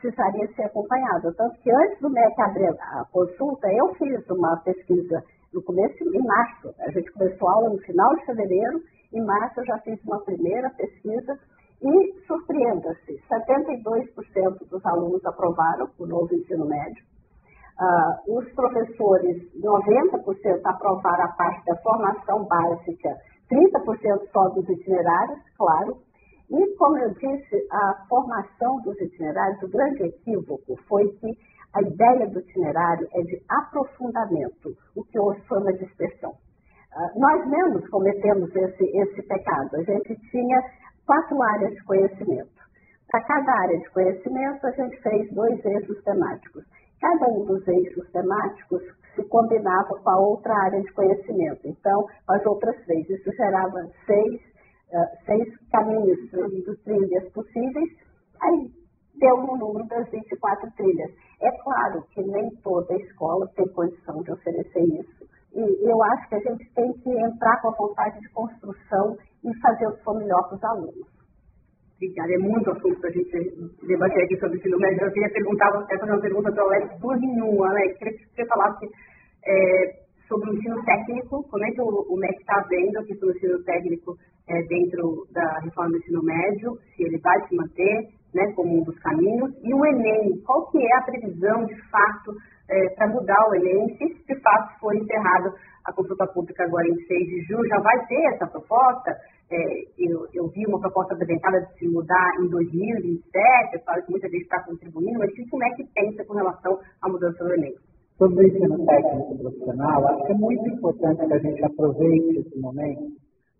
precisaria 0.00 0.46
ser 0.54 0.64
acompanhada. 0.64 1.32
Tanto 1.34 1.58
que 1.60 1.70
antes 1.70 2.00
do 2.00 2.10
MEC 2.10 2.40
abrir 2.40 2.68
a 2.68 3.04
consulta, 3.10 3.72
eu 3.72 3.94
fiz 3.94 4.28
uma 4.30 4.56
pesquisa 4.58 5.24
no 5.52 5.62
começo, 5.62 6.04
em 6.04 6.22
março. 6.22 6.74
A 6.80 6.90
gente 6.90 7.10
começou 7.12 7.48
a 7.48 7.52
aula 7.52 7.70
no 7.70 7.78
final 7.78 8.14
de 8.16 8.26
fevereiro, 8.26 8.82
em 9.12 9.24
março 9.24 9.60
eu 9.60 9.66
já 9.66 9.78
fiz 9.78 10.02
uma 10.04 10.22
primeira 10.24 10.68
pesquisa 10.70 11.38
e 11.82 12.20
surpreenda-se, 12.26 13.20
72% 13.28 14.68
dos 14.70 14.86
alunos 14.86 15.24
aprovaram 15.26 15.88
o 15.98 16.06
novo 16.06 16.34
ensino 16.34 16.66
médio. 16.66 17.04
Uh, 17.74 18.38
os 18.38 18.48
professores, 18.52 19.42
90% 19.60 20.60
aprovaram 20.64 21.24
a 21.24 21.32
parte 21.32 21.64
da 21.66 21.76
formação 21.82 22.44
básica, 22.44 23.16
30% 23.50 24.30
só 24.32 24.48
dos 24.50 24.68
itinerários, 24.68 25.40
claro. 25.58 25.96
E, 26.50 26.76
como 26.76 26.96
eu 26.98 27.10
disse, 27.14 27.66
a 27.72 28.06
formação 28.08 28.80
dos 28.82 28.96
itinerários, 29.00 29.60
o 29.62 29.68
grande 29.68 30.04
equívoco 30.04 30.76
foi 30.88 31.08
que 31.18 31.32
a 31.74 31.82
ideia 31.82 32.28
do 32.28 32.38
itinerário 32.38 33.08
é 33.12 33.22
de 33.22 33.42
aprofundamento, 33.50 34.70
o 34.96 35.04
que 35.04 35.18
hoje 35.18 35.40
foi 35.48 35.58
uma 35.58 35.72
dispersão. 35.72 36.30
Uh, 36.30 37.18
nós 37.18 37.44
mesmos 37.50 37.88
cometemos 37.88 38.54
esse, 38.54 38.84
esse 38.84 39.22
pecado. 39.26 39.74
A 39.74 39.82
gente 39.82 40.14
tinha 40.30 40.62
quatro 41.06 41.42
áreas 41.42 41.72
de 41.74 41.84
conhecimento. 41.84 42.64
Para 43.10 43.22
cada 43.24 43.52
área 43.52 43.78
de 43.78 43.90
conhecimento, 43.90 44.66
a 44.66 44.70
gente 44.72 45.00
fez 45.02 45.32
dois 45.32 45.64
eixos 45.64 46.02
temáticos. 46.02 46.64
Cada 47.00 47.28
um 47.28 47.44
dos 47.44 47.66
eixos 47.68 48.10
temáticos 48.10 48.82
se 49.14 49.22
combinava 49.28 49.88
com 50.02 50.10
a 50.10 50.18
outra 50.18 50.52
área 50.64 50.80
de 50.80 50.92
conhecimento. 50.92 51.60
Então, 51.64 52.06
as 52.28 52.44
outras 52.44 52.76
três. 52.84 53.08
Isso 53.08 53.30
gerava 53.36 53.88
seis, 54.06 54.40
uh, 54.92 55.24
seis 55.26 55.48
caminhos 55.70 56.18
de 56.30 56.76
trilhas 56.82 57.28
possíveis. 57.32 57.90
Aí 58.42 58.70
deu 59.20 59.36
um 59.36 59.56
número 59.56 59.86
das 59.86 60.08
24 60.10 60.70
trilhas. 60.72 61.12
É 61.40 61.50
claro 61.62 62.02
que 62.10 62.22
nem 62.22 62.50
toda 62.62 62.96
escola 62.96 63.46
tem 63.54 63.68
condição 63.68 64.22
de 64.22 64.32
oferecer 64.32 64.82
isso. 64.82 65.24
E 65.54 65.88
eu 65.88 66.02
acho 66.02 66.28
que 66.28 66.34
a 66.34 66.40
gente 66.40 66.68
tem 66.74 66.92
que 66.94 67.10
entrar 67.10 67.60
com 67.62 67.68
a 67.68 67.76
vontade 67.76 68.18
de 68.18 68.28
construção 68.30 69.16
e 69.44 69.60
fazer 69.60 69.86
o 69.86 69.96
que 69.96 70.02
for 70.02 70.18
melhor 70.18 70.42
para 70.48 70.56
os 70.56 70.64
alunos. 70.64 71.14
Obrigada. 71.96 72.34
É 72.34 72.38
muito 72.38 72.70
assunto 72.70 73.00
para 73.00 73.10
a 73.10 73.12
gente 73.12 73.30
debater 73.86 74.24
aqui 74.24 74.36
sobre 74.38 74.56
o 74.56 74.58
ensino 74.58 74.78
médio. 74.78 75.04
Eu 75.04 75.12
queria 75.12 75.30
perguntar, 75.30 75.86
quero 75.86 76.00
fazer 76.00 76.12
uma 76.12 76.20
pergunta 76.20 76.52
para 76.52 76.64
o 76.64 76.66
Alex, 76.66 77.00
duas 77.00 77.22
em 77.22 77.42
uma, 77.42 77.68
né? 77.72 77.86
Eu 77.86 77.94
queria 77.96 78.18
que 78.18 78.26
você 78.34 78.46
falasse 78.46 78.86
é, 79.46 80.04
sobre 80.28 80.50
o 80.50 80.54
ensino 80.54 80.82
técnico, 80.84 81.44
como 81.48 81.64
é 81.64 81.70
que 81.70 81.80
o, 81.80 81.86
o 81.86 82.16
MEC 82.16 82.40
está 82.40 82.66
vendo 82.68 82.98
a 82.98 83.04
questão 83.04 83.28
do 83.28 83.36
ensino 83.36 83.62
técnico 83.64 84.16
é, 84.48 84.62
dentro 84.62 85.26
da 85.32 85.60
reforma 85.60 85.92
do 85.92 85.98
ensino 85.98 86.22
médio, 86.22 86.78
se 86.96 87.04
ele 87.04 87.18
vai 87.18 87.48
se 87.48 87.54
manter 87.54 88.08
né, 88.34 88.52
como 88.54 88.80
um 88.80 88.82
dos 88.82 88.98
caminhos, 88.98 89.52
e 89.62 89.72
o 89.72 89.86
Enem, 89.86 90.42
qual 90.44 90.68
que 90.70 90.78
é 90.78 90.96
a 90.96 91.02
previsão 91.02 91.64
de 91.66 91.76
fato 91.88 92.34
é, 92.68 92.88
para 92.96 93.08
mudar 93.08 93.48
o 93.48 93.54
Enem, 93.54 93.96
se 93.96 94.24
de 94.26 94.40
fato 94.40 94.78
for 94.80 94.94
encerrado 94.94 95.54
a 95.84 95.92
consulta 95.92 96.26
pública 96.26 96.64
agora 96.64 96.88
em 96.88 96.96
6 96.96 97.26
de 97.26 97.42
julho, 97.42 97.68
já 97.68 97.78
vai 97.80 98.06
ter 98.06 98.24
essa 98.32 98.46
proposta? 98.46 99.16
É, 99.50 99.56
eu, 99.98 100.26
eu, 100.32 100.48
vi 100.48 100.64
uma 100.66 100.80
proposta 100.80 101.14
apresentada 101.14 101.60
de 101.60 101.78
se 101.78 101.88
mudar 101.88 102.30
em 102.40 102.48
2027, 102.48 103.74
eu 103.74 103.80
falo 103.80 104.02
que 104.02 104.10
muita 104.10 104.28
gente 104.28 104.42
está 104.42 104.62
contribuindo, 104.64 105.18
mas 105.18 105.30
como 105.50 105.64
é 105.64 105.70
que 105.70 105.84
pensa 105.94 106.24
com 106.24 106.34
relação 106.34 106.78
à 107.02 107.08
mudança 107.08 107.44
do 107.44 107.52
Enem? 107.52 107.74
Sobre 108.16 108.44
o 108.44 108.48
ensino 108.48 108.86
técnico 108.86 109.38
profissional, 109.38 110.08
acho 110.08 110.24
que 110.24 110.32
é 110.32 110.36
muito 110.36 110.68
importante 110.68 111.26
que 111.26 111.34
a 111.34 111.38
gente 111.38 111.64
aproveite 111.64 112.38
esse 112.38 112.58
momento 112.58 113.12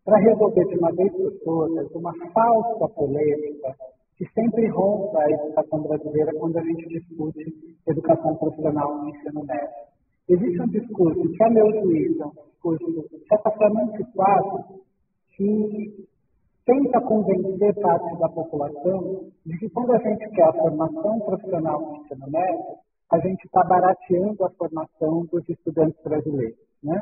para 0.04 0.18
resolver 0.18 0.64
de 0.64 0.78
uma 0.78 0.92
vez 0.92 1.12
por 1.12 1.32
todas 1.44 1.90
uma 1.92 2.12
falsa 2.32 2.88
polêmica 2.94 3.74
que 4.16 4.26
sempre 4.32 4.68
rompa 4.68 5.18
a 5.18 5.30
educação 5.30 5.82
brasileira 5.82 6.32
quando 6.38 6.56
a 6.56 6.62
gente 6.62 6.88
discute 6.88 7.52
educação 7.86 8.36
profissional 8.36 9.02
no 9.02 9.08
ensino 9.08 9.44
médio. 9.44 9.93
Existe 10.28 10.62
um 10.62 10.66
discurso 10.68 11.20
que, 11.20 11.42
é 11.42 11.46
um 11.48 12.32
discurso 12.48 12.86
antiquado, 13.78 14.64
que 15.36 16.08
tenta 16.64 17.00
convencer 17.02 17.74
parte 17.80 18.18
da 18.18 18.28
população 18.28 19.28
de 19.44 19.58
que 19.58 19.68
quando 19.68 19.92
a 19.92 19.98
gente 19.98 20.28
quer 20.30 20.48
a 20.48 20.52
formação 20.52 21.20
profissional 21.20 21.80
no 21.80 21.96
ensino 21.96 22.30
médio, 22.30 22.78
a 23.12 23.18
gente 23.18 23.44
está 23.44 23.62
barateando 23.64 24.44
a 24.44 24.50
formação 24.50 25.26
dos 25.26 25.46
estudantes 25.48 26.02
brasileiros. 26.02 26.58
Né? 26.82 27.00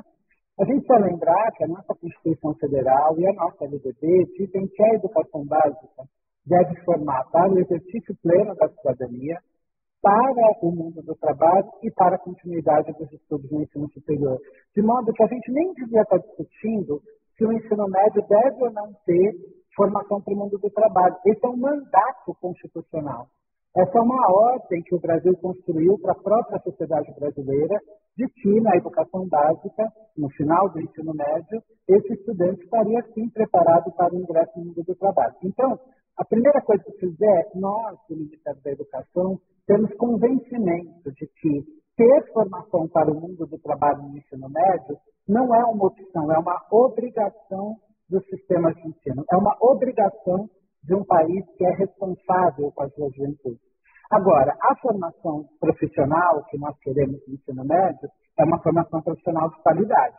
A 0.58 0.64
gente 0.64 0.84
precisa 0.84 1.06
lembrar 1.06 1.52
que 1.52 1.64
a 1.64 1.68
nossa 1.68 1.94
Constituição 1.94 2.54
Federal 2.54 3.18
e 3.18 3.26
a 3.26 3.32
nossa 3.34 3.64
LDB 3.64 4.26
dizem 4.36 4.66
que 4.66 4.82
a 4.82 4.94
educação 4.94 5.46
básica 5.46 6.04
deve 6.44 6.74
formar 6.84 7.24
para 7.30 7.52
o 7.52 7.58
exercício 7.58 8.16
pleno 8.20 8.54
da 8.56 8.68
cidadania, 8.68 9.38
para 10.02 10.58
o 10.60 10.72
mundo 10.72 11.00
do 11.00 11.14
trabalho 11.14 11.70
e 11.82 11.90
para 11.92 12.16
a 12.16 12.18
continuidade 12.18 12.92
dos 12.98 13.10
estudos 13.12 13.48
no 13.50 13.62
ensino 13.62 13.88
superior. 13.92 14.36
De 14.74 14.82
modo 14.82 15.12
que 15.12 15.22
a 15.22 15.28
gente 15.28 15.50
nem 15.52 15.72
devia 15.74 16.02
estar 16.02 16.18
discutindo 16.18 17.00
se 17.38 17.46
o 17.46 17.52
ensino 17.52 17.86
médio 17.88 18.26
deve 18.28 18.64
ou 18.64 18.72
não 18.72 18.92
ter 19.06 19.32
formação 19.76 20.20
para 20.20 20.34
o 20.34 20.36
mundo 20.36 20.58
do 20.58 20.70
trabalho. 20.70 21.16
Esse 21.24 21.46
é 21.46 21.48
um 21.48 21.56
mandato 21.56 22.34
constitucional. 22.40 23.28
Essa 23.74 23.98
é 23.98 24.02
uma 24.02 24.30
ordem 24.30 24.82
que 24.82 24.94
o 24.94 25.00
Brasil 25.00 25.34
construiu 25.38 25.98
para 25.98 26.12
a 26.12 26.22
própria 26.22 26.60
sociedade 26.60 27.10
brasileira, 27.18 27.80
de 28.18 28.28
que 28.28 28.60
na 28.60 28.76
educação 28.76 29.26
básica, 29.26 29.88
no 30.18 30.28
final 30.30 30.68
do 30.68 30.80
ensino 30.80 31.14
médio, 31.14 31.62
esse 31.88 32.12
estudante 32.12 32.62
estaria 32.62 33.02
sim 33.14 33.30
preparado 33.30 33.90
para 33.92 34.12
o 34.12 34.18
ingresso 34.18 34.52
no 34.58 34.66
mundo 34.66 34.82
do 34.82 34.94
trabalho. 34.94 35.34
Então, 35.42 35.78
a 36.18 36.24
primeira 36.24 36.60
coisa 36.62 36.82
que 36.84 36.98
fizer, 36.98 37.50
nós, 37.54 37.98
do 38.08 38.16
Ministério 38.16 38.60
da 38.62 38.70
Educação, 38.70 39.38
temos 39.66 39.92
convencimento 39.94 41.10
de 41.12 41.26
que 41.40 41.64
ter 41.96 42.32
formação 42.32 42.88
para 42.88 43.10
o 43.10 43.14
mundo 43.14 43.46
do 43.46 43.58
trabalho 43.58 44.02
no 44.02 44.18
ensino 44.18 44.48
médio 44.48 44.96
não 45.28 45.54
é 45.54 45.64
uma 45.64 45.86
opção, 45.86 46.32
é 46.32 46.38
uma 46.38 46.60
obrigação 46.70 47.76
do 48.08 48.20
sistema 48.24 48.72
de 48.74 48.88
ensino. 48.88 49.24
É 49.30 49.36
uma 49.36 49.56
obrigação 49.60 50.48
de 50.84 50.94
um 50.94 51.04
país 51.04 51.44
que 51.56 51.64
é 51.64 51.70
responsável 51.76 52.72
com 52.72 52.82
a 52.82 52.90
sua 52.90 53.08
juventude. 53.10 53.60
Agora, 54.10 54.54
a 54.60 54.76
formação 54.76 55.46
profissional 55.58 56.44
que 56.50 56.58
nós 56.58 56.76
queremos 56.80 57.20
no 57.26 57.34
ensino 57.34 57.64
médio 57.64 58.10
é 58.38 58.44
uma 58.44 58.60
formação 58.62 59.00
profissional 59.00 59.48
de 59.48 59.62
qualidade. 59.62 60.16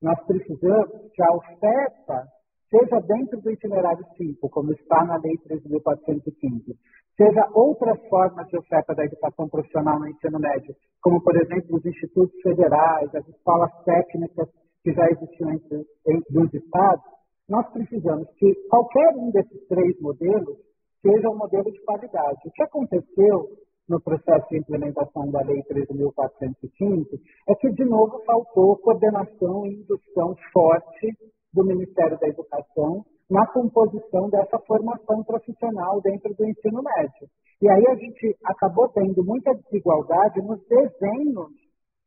Nós 0.00 0.18
precisamos 0.24 1.12
que 1.12 1.22
a 1.22 1.34
oferta 1.34 2.26
seja 2.70 3.00
dentro 3.00 3.40
do 3.40 3.50
itinerário 3.50 4.04
5, 4.16 4.48
como 4.48 4.72
está 4.72 5.04
na 5.04 5.16
Lei 5.16 5.36
13.415, 5.38 6.76
seja 7.16 7.50
outras 7.54 7.98
formas 8.08 8.46
de 8.48 8.56
oferta 8.58 8.94
da 8.94 9.04
educação 9.04 9.48
profissional 9.48 9.98
no 9.98 10.08
ensino 10.08 10.38
médio, 10.38 10.74
como, 11.02 11.22
por 11.22 11.36
exemplo, 11.36 11.76
os 11.76 11.84
institutos 11.84 12.40
federais, 12.42 13.14
as 13.14 13.26
escolas 13.28 13.72
técnicas 13.84 14.48
que 14.84 14.92
já 14.92 15.06
existiam 15.10 15.50
entre, 15.50 15.84
entre 16.06 16.38
os 16.38 16.54
estados, 16.54 17.04
nós 17.48 17.66
precisamos 17.72 18.28
que 18.36 18.54
qualquer 18.68 19.16
um 19.16 19.30
desses 19.30 19.66
três 19.68 19.98
modelos 20.00 20.58
seja 21.02 21.30
um 21.30 21.36
modelo 21.36 21.70
de 21.72 21.80
qualidade. 21.84 22.38
O 22.46 22.50
que 22.52 22.62
aconteceu 22.62 23.48
no 23.88 24.00
processo 24.00 24.46
de 24.50 24.58
implementação 24.58 25.30
da 25.30 25.40
Lei 25.40 25.62
13.415 25.62 27.18
é 27.48 27.54
que, 27.54 27.70
de 27.70 27.84
novo, 27.86 28.22
faltou 28.26 28.76
coordenação 28.76 29.66
e 29.66 29.76
indução 29.76 30.36
forte 30.52 31.16
do 31.52 31.64
Ministério 31.64 32.18
da 32.18 32.28
Educação 32.28 33.04
na 33.30 33.46
composição 33.52 34.28
dessa 34.30 34.58
formação 34.66 35.22
profissional 35.24 36.00
dentro 36.00 36.34
do 36.34 36.46
ensino 36.46 36.82
médio. 36.82 37.28
E 37.60 37.68
aí 37.68 37.86
a 37.88 37.94
gente 37.94 38.36
acabou 38.44 38.88
tendo 38.88 39.22
muita 39.24 39.52
desigualdade 39.54 40.40
nos 40.42 40.60
desenhos 40.66 41.50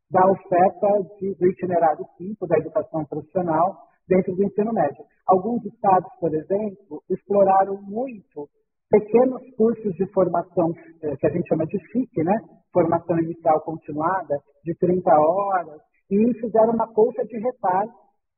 da 0.10 0.26
oferta 0.30 0.88
de, 1.20 1.36
do 1.36 1.48
itinerário 1.48 2.06
5 2.18 2.48
da 2.48 2.58
educação 2.58 3.06
profissional 3.06 3.78
dentro 4.08 4.36
do 4.36 4.44
ensino 4.44 4.74
médio. 4.74 5.06
Alguns 5.28 5.64
estados, 5.66 6.10
por 6.20 6.34
exemplo, 6.34 7.02
exploraram 7.10 7.80
muito 7.84 8.50
pequenos 8.90 9.42
cursos 9.56 9.94
de 9.94 10.06
formação, 10.12 10.74
eh, 11.02 11.16
que 11.16 11.28
a 11.28 11.30
gente 11.30 11.48
chama 11.48 11.66
de 11.66 11.80
FIC, 11.92 12.24
né? 12.24 12.38
Formação 12.74 13.18
Inicial 13.20 13.62
Continuada, 13.62 14.38
de 14.66 14.76
30 14.76 15.10
horas, 15.10 15.82
e 16.10 16.34
fizeram 16.42 16.74
uma 16.74 16.92
colcha 16.94 17.24
de 17.24 17.38
retalho 17.40 17.92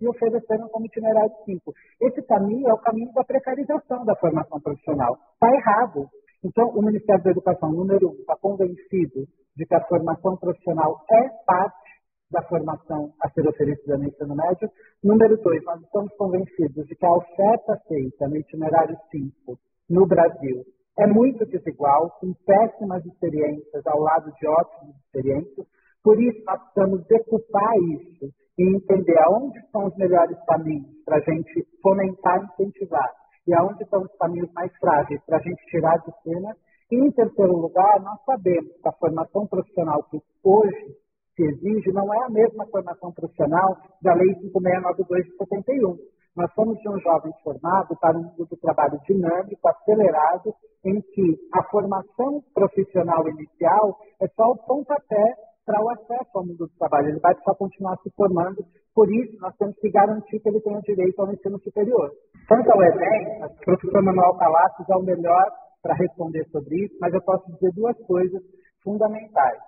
e 0.04 0.08
ofereceram 0.08 0.68
como 0.68 0.86
itinerário 0.86 1.32
5. 1.46 1.74
Esse 2.02 2.22
caminho 2.24 2.68
é 2.68 2.74
o 2.74 2.78
caminho 2.78 3.12
da 3.14 3.24
precarização 3.24 4.04
da 4.06 4.16
formação 4.16 4.60
profissional. 4.60 5.18
Está 5.34 5.56
errado. 5.56 6.10
Então, 6.44 6.70
o 6.70 6.82
Ministério 6.82 7.24
da 7.24 7.32
Educação, 7.32 7.72
número 7.72 8.10
um, 8.10 8.14
está 8.20 8.36
convencido 8.36 9.26
de 9.56 9.66
que 9.66 9.76
a 9.76 9.86
formação 9.86 10.36
profissional 10.36 11.06
é 11.10 11.30
parte 11.46 11.84
da 12.30 12.42
formação 12.44 13.14
a 13.22 13.30
ser 13.30 13.48
oferecida 13.48 13.98
no 13.98 14.06
ensino 14.06 14.36
médio. 14.36 14.70
Número 15.04 15.38
dois, 15.38 15.64
nós 15.64 15.82
estamos 15.82 16.12
convencidos 16.18 16.86
de 16.88 16.96
que 16.96 17.06
a 17.06 17.14
oferta 17.14 17.80
feita 17.88 18.28
no 18.28 18.36
itinerário 18.38 18.98
5 19.12 19.58
no 19.90 20.06
Brasil 20.06 20.66
é 20.98 21.08
muito 21.08 21.46
desigual, 21.46 22.10
com 22.20 22.34
péssimas 22.46 23.06
experiências 23.06 23.86
ao 23.86 24.00
lado 24.00 24.32
de 24.34 24.48
ótimas 24.48 24.96
experiências. 25.06 25.66
Por 26.04 26.22
isso, 26.22 26.44
nós 26.46 26.62
precisamos 26.62 27.08
decupar 27.08 27.74
isso 27.78 28.34
e 28.58 28.76
entender 28.76 29.18
aonde 29.20 29.58
estão 29.60 29.86
os 29.86 29.96
melhores 29.98 30.38
caminhos 30.46 30.88
para 31.06 31.18
a 31.18 31.22
gente 31.22 31.68
fomentar 31.82 32.40
e 32.40 32.64
incentivar, 32.64 33.10
e 33.48 33.54
aonde 33.54 33.84
estão 33.84 34.02
os 34.02 34.16
caminhos 34.18 34.52
mais 34.54 34.72
frágeis 34.78 35.22
para 35.26 35.38
a 35.38 35.42
gente 35.42 35.66
tirar 35.66 35.98
de 35.98 36.12
cena. 36.24 36.56
E, 36.92 36.96
em 36.96 37.12
terceiro 37.12 37.58
lugar, 37.58 38.00
nós 38.02 38.20
sabemos 38.26 38.72
que 38.82 38.88
a 38.88 38.94
formação 38.94 39.48
profissional 39.48 40.04
que 40.04 40.20
hoje 40.44 40.96
se 41.36 41.44
exige 41.44 41.92
não 41.92 42.14
é 42.14 42.26
a 42.26 42.30
mesma 42.30 42.66
formação 42.68 43.12
profissional 43.12 43.78
da 44.02 44.14
Lei 44.14 44.34
5692 44.36 45.26
de 45.26 45.38
71. 45.38 45.98
Nós 46.36 46.52
somos 46.54 46.80
de 46.80 46.90
um 46.90 47.00
jovem 47.00 47.32
formado 47.44 47.96
para 48.00 48.18
um 48.18 48.24
mundo 48.24 48.46
do 48.46 48.58
trabalho 48.58 49.00
dinâmico, 49.08 49.68
acelerado, 49.68 50.54
em 50.86 51.02
que 51.02 51.38
a 51.54 51.64
formação 51.70 52.42
profissional 52.54 53.28
inicial 53.30 53.98
é 54.22 54.28
só 54.30 54.52
o 54.52 54.58
pontapé 54.58 55.36
para 55.66 55.82
o 55.82 55.90
acesso 55.90 56.30
ao 56.36 56.46
mundo 56.46 56.68
do 56.68 56.78
trabalho. 56.78 57.10
Ele 57.10 57.20
vai 57.20 57.34
precisar 57.34 57.56
continuar 57.56 57.98
se 58.04 58.10
formando, 58.16 58.64
por 58.94 59.12
isso 59.12 59.38
nós 59.40 59.56
temos 59.58 59.76
que 59.80 59.90
garantir 59.90 60.40
que 60.40 60.50
ele 60.50 60.62
tenha 60.62 60.82
direito 60.82 61.20
ao 61.20 61.32
ensino 61.32 61.60
superior. 61.60 62.12
Quanto 62.48 62.72
ao 62.72 62.84
Enem, 62.84 63.44
o 63.44 63.66
professor 63.66 64.04
Manuel 64.04 64.38
Palacios 64.38 64.90
é 64.90 64.96
o 64.96 65.04
melhor 65.04 65.52
para 65.82 65.96
responder 65.96 66.46
sobre 66.50 66.86
isso, 66.86 66.96
mas 67.00 67.14
eu 67.14 67.22
posso 67.22 67.46
dizer 67.54 67.72
duas 67.74 67.98
coisas 68.06 68.42
fundamentais. 68.84 69.60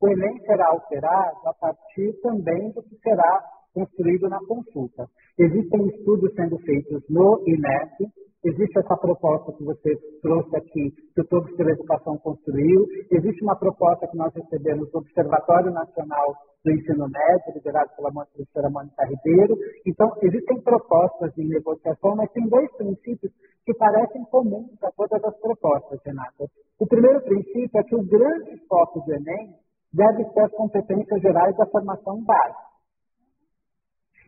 O 0.00 0.08
Enem 0.08 0.38
será 0.40 0.68
alterado 0.68 1.38
a 1.46 1.54
partir 1.54 2.12
também 2.22 2.70
do 2.72 2.82
que 2.82 2.96
será 3.02 3.44
construído 3.72 4.28
na 4.28 4.38
consulta. 4.46 5.06
Existem 5.38 5.86
estudos 5.88 6.32
sendo 6.34 6.58
feitos 6.58 7.02
no 7.08 7.42
INEP, 7.46 8.10
existe 8.44 8.78
essa 8.78 8.96
proposta 8.96 9.52
que 9.52 9.64
você 9.64 9.96
trouxe 10.20 10.56
aqui, 10.56 10.90
que 11.14 11.20
o 11.20 11.24
Todos 11.26 11.54
pela 11.56 11.70
Educação 11.70 12.18
construiu, 12.18 12.86
existe 13.10 13.42
uma 13.42 13.56
proposta 13.56 14.06
que 14.08 14.16
nós 14.16 14.32
recebemos 14.34 14.90
do 14.90 14.98
Observatório 14.98 15.70
Nacional 15.70 16.34
do 16.64 16.70
Ensino 16.70 17.08
Médio, 17.08 17.54
liderado 17.54 17.90
pela 17.96 18.10
professora 18.10 18.70
Mônica 18.70 19.04
Ribeiro. 19.04 19.56
Então, 19.86 20.12
existem 20.22 20.60
propostas 20.60 21.32
de 21.34 21.44
negociação, 21.44 22.14
mas 22.16 22.30
tem 22.32 22.46
dois 22.48 22.70
princípios 22.76 23.32
que 23.64 23.74
parecem 23.74 24.24
comuns 24.24 24.70
a 24.82 24.90
todas 24.92 25.22
as 25.24 25.36
propostas, 25.40 26.00
Renata. 26.04 26.46
O 26.78 26.86
primeiro 26.86 27.20
princípio 27.22 27.80
é 27.80 27.82
que 27.82 27.94
o 27.94 28.04
grande 28.04 28.56
foco 28.68 29.00
do 29.00 29.12
Enem 29.12 29.54
deve 29.92 30.24
ser 30.30 30.40
as 30.40 30.52
competências 30.52 31.20
gerais 31.20 31.56
da 31.56 31.66
formação 31.66 32.22
básica. 32.24 32.71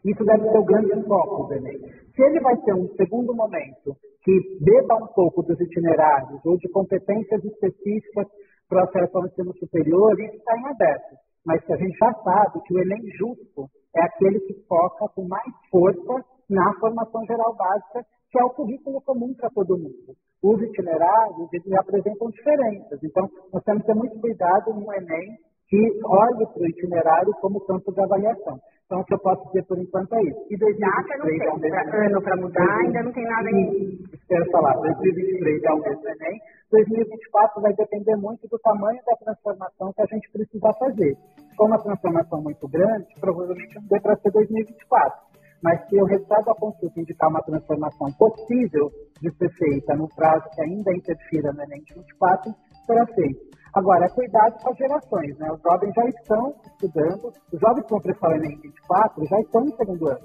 Isso 0.05 0.23
deve 0.25 0.51
ser 0.51 0.59
o 0.59 0.65
grande 0.65 1.03
foco 1.07 1.45
do 1.45 1.55
Enem. 1.55 1.79
Se 2.15 2.23
ele 2.23 2.41
vai 2.41 2.57
ter 2.59 2.75
um 2.75 2.89
segundo 2.95 3.35
momento 3.35 3.97
que 4.23 4.33
beba 4.61 4.97
um 5.03 5.07
pouco 5.15 5.43
dos 5.43 5.59
itinerários 5.59 6.41
ou 6.45 6.59
de 6.59 6.69
competências 6.71 7.43
específicas 7.43 8.27
para 8.69 8.81
o 8.81 8.85
acesso 8.85 9.17
ao 9.17 9.27
ensino 9.27 9.53
superior, 9.57 10.13
isso 10.21 10.37
está 10.37 10.57
em 10.59 10.67
aberto. 10.67 11.17
Mas 11.47 11.61
a 11.71 11.77
gente 11.77 11.97
já 11.97 12.13
sabe 12.23 12.61
que 12.67 12.75
o 12.75 12.81
Enem 12.81 13.03
justo 13.19 13.69
é 13.97 14.03
aquele 14.03 14.41
que 14.41 14.55
foca 14.69 15.09
com 15.15 15.27
mais 15.27 15.53
força 15.71 16.25
na 16.51 16.73
formação 16.81 17.25
geral 17.27 17.55
básica, 17.57 18.05
que 18.31 18.39
é 18.39 18.45
o 18.45 18.51
currículo 18.51 19.01
comum 19.03 19.33
para 19.35 19.49
todo 19.51 19.79
mundo. 19.79 20.13
Os 20.43 20.61
itinerários, 20.61 21.53
eles 21.53 21.73
apresentam 21.79 22.29
diferenças. 22.31 22.99
Então, 23.03 23.29
nós 23.53 23.63
temos 23.65 23.83
que 23.83 23.87
ter 23.87 23.95
muito 23.95 24.21
cuidado 24.21 24.75
no 24.75 24.93
Enem 24.93 25.39
que 25.69 26.01
olhe 26.05 26.47
para 26.47 26.63
o 26.63 26.67
itinerário 26.67 27.33
como 27.41 27.65
campo 27.65 27.93
de 27.93 28.01
avaliação. 28.01 28.59
Então, 28.85 29.01
o 29.01 29.05
que 29.05 29.15
eu 29.15 29.19
posso 29.19 29.47
dizer 29.47 29.65
por 29.65 29.79
enquanto 29.79 30.15
é 30.15 30.23
isso. 30.23 30.47
E 30.51 30.59
2023 30.59 31.41
é 31.41 31.85
mesmo 31.85 32.07
ano 32.07 32.23
para 32.23 32.37
mudar, 32.37 32.77
ainda 32.81 33.03
não 33.03 33.13
tem 33.13 33.25
nada 33.25 33.49
aqui. 33.49 34.05
Espero 34.13 34.51
falar, 34.51 34.75
2023 34.75 35.65
é 35.65 35.73
o 35.73 35.81
mesmo 35.81 36.09
Enem. 36.09 36.41
2024 36.71 37.63
vai 37.63 37.73
depender 37.73 38.17
muito 38.17 38.47
do 38.47 38.59
tamanho 38.59 39.01
da 39.07 39.17
transformação 39.17 39.93
que 39.95 40.03
a 40.03 40.07
gente 40.07 40.31
precisa 40.31 40.73
fazer. 40.79 41.17
Se 41.39 41.57
for 41.57 41.67
uma 41.67 41.83
transformação 41.83 42.43
muito 42.43 42.69
grande, 42.69 43.07
provavelmente 43.19 43.75
não 43.75 43.87
dê 43.89 44.01
para 44.01 44.17
ser 44.17 44.31
2024. 44.31 45.35
Mas 45.63 45.89
se 45.89 45.99
o 45.99 46.05
resultado 46.05 46.45
da 46.45 46.55
consulta 46.55 47.01
indicar 47.01 47.31
uma 47.31 47.43
transformação 47.43 48.13
possível 48.19 48.93
de 49.23 49.31
ser 49.39 49.49
feita 49.49 49.97
no 49.97 50.09
prazo 50.15 50.45
que 50.55 50.61
ainda 50.61 50.93
interfira 50.93 51.55
no 51.55 51.63
Enem 51.63 51.81
2024, 51.89 52.53
será 52.87 53.07
feito. 53.07 53.55
Agora, 53.75 54.05
é 54.05 54.09
cuidado 54.09 54.63
com 54.63 54.71
as 54.71 54.77
gerações, 54.77 55.37
né? 55.39 55.51
Os 55.51 55.61
jovens 55.61 55.93
já 55.95 56.05
estão 56.07 56.55
estudando, 56.65 57.33
os 57.53 57.61
jovens 57.61 57.83
que 57.83 57.91
vão 57.91 58.01
prestar 58.01 58.29
o 58.29 58.35
Enem 58.35 58.59
24 58.63 59.27
já 59.27 59.41
estão 59.41 59.65
no 59.65 59.77
segundo 59.77 60.09
ano. 60.09 60.21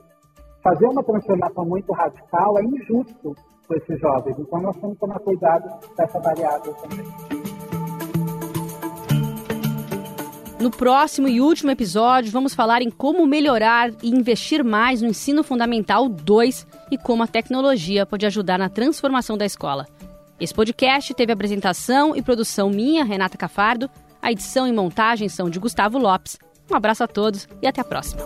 Fazer 0.64 0.86
uma 0.86 1.04
transformação 1.04 1.66
muito 1.66 1.92
radical 1.94 2.60
é 2.60 2.64
injusto 2.64 3.36
com 3.68 3.76
esses 3.76 4.00
jovens, 4.00 4.38
então 4.38 4.62
nós 4.62 4.76
temos 4.78 4.94
que 4.94 5.00
tomar 5.00 5.20
cuidado 5.20 5.68
dessa 5.96 6.20
variável 6.20 6.74
também. 6.76 7.06
No 10.60 10.70
próximo 10.70 11.28
e 11.28 11.40
último 11.40 11.72
episódio, 11.72 12.34
vamos 12.34 12.54
falar 12.54 12.82
em 12.82 12.92
como 12.92 13.26
melhorar 13.26 13.92
e 14.04 14.10
investir 14.10 14.62
mais 14.62 15.02
no 15.02 15.08
ensino 15.08 15.42
fundamental 15.42 16.10
2 16.10 16.68
e 16.92 16.98
como 16.98 17.24
a 17.24 17.28
tecnologia 17.28 18.06
pode 18.06 18.26
ajudar 18.26 18.60
na 18.60 18.68
transformação 18.68 19.38
da 19.38 19.46
escola. 19.46 19.88
Esse 20.40 20.54
podcast 20.54 21.14
teve 21.14 21.34
apresentação 21.34 22.16
e 22.16 22.22
produção 22.22 22.70
minha, 22.70 23.04
Renata 23.04 23.38
Cafardo. 23.38 23.90
A 24.22 24.32
edição 24.32 24.66
e 24.66 24.72
montagem 24.72 25.28
são 25.28 25.50
de 25.50 25.60
Gustavo 25.60 25.98
Lopes. 25.98 26.38
Um 26.72 26.76
abraço 26.76 27.04
a 27.04 27.08
todos 27.08 27.48
e 27.62 27.68
até 27.68 27.82
a 27.82 27.84
próxima. 27.84 28.22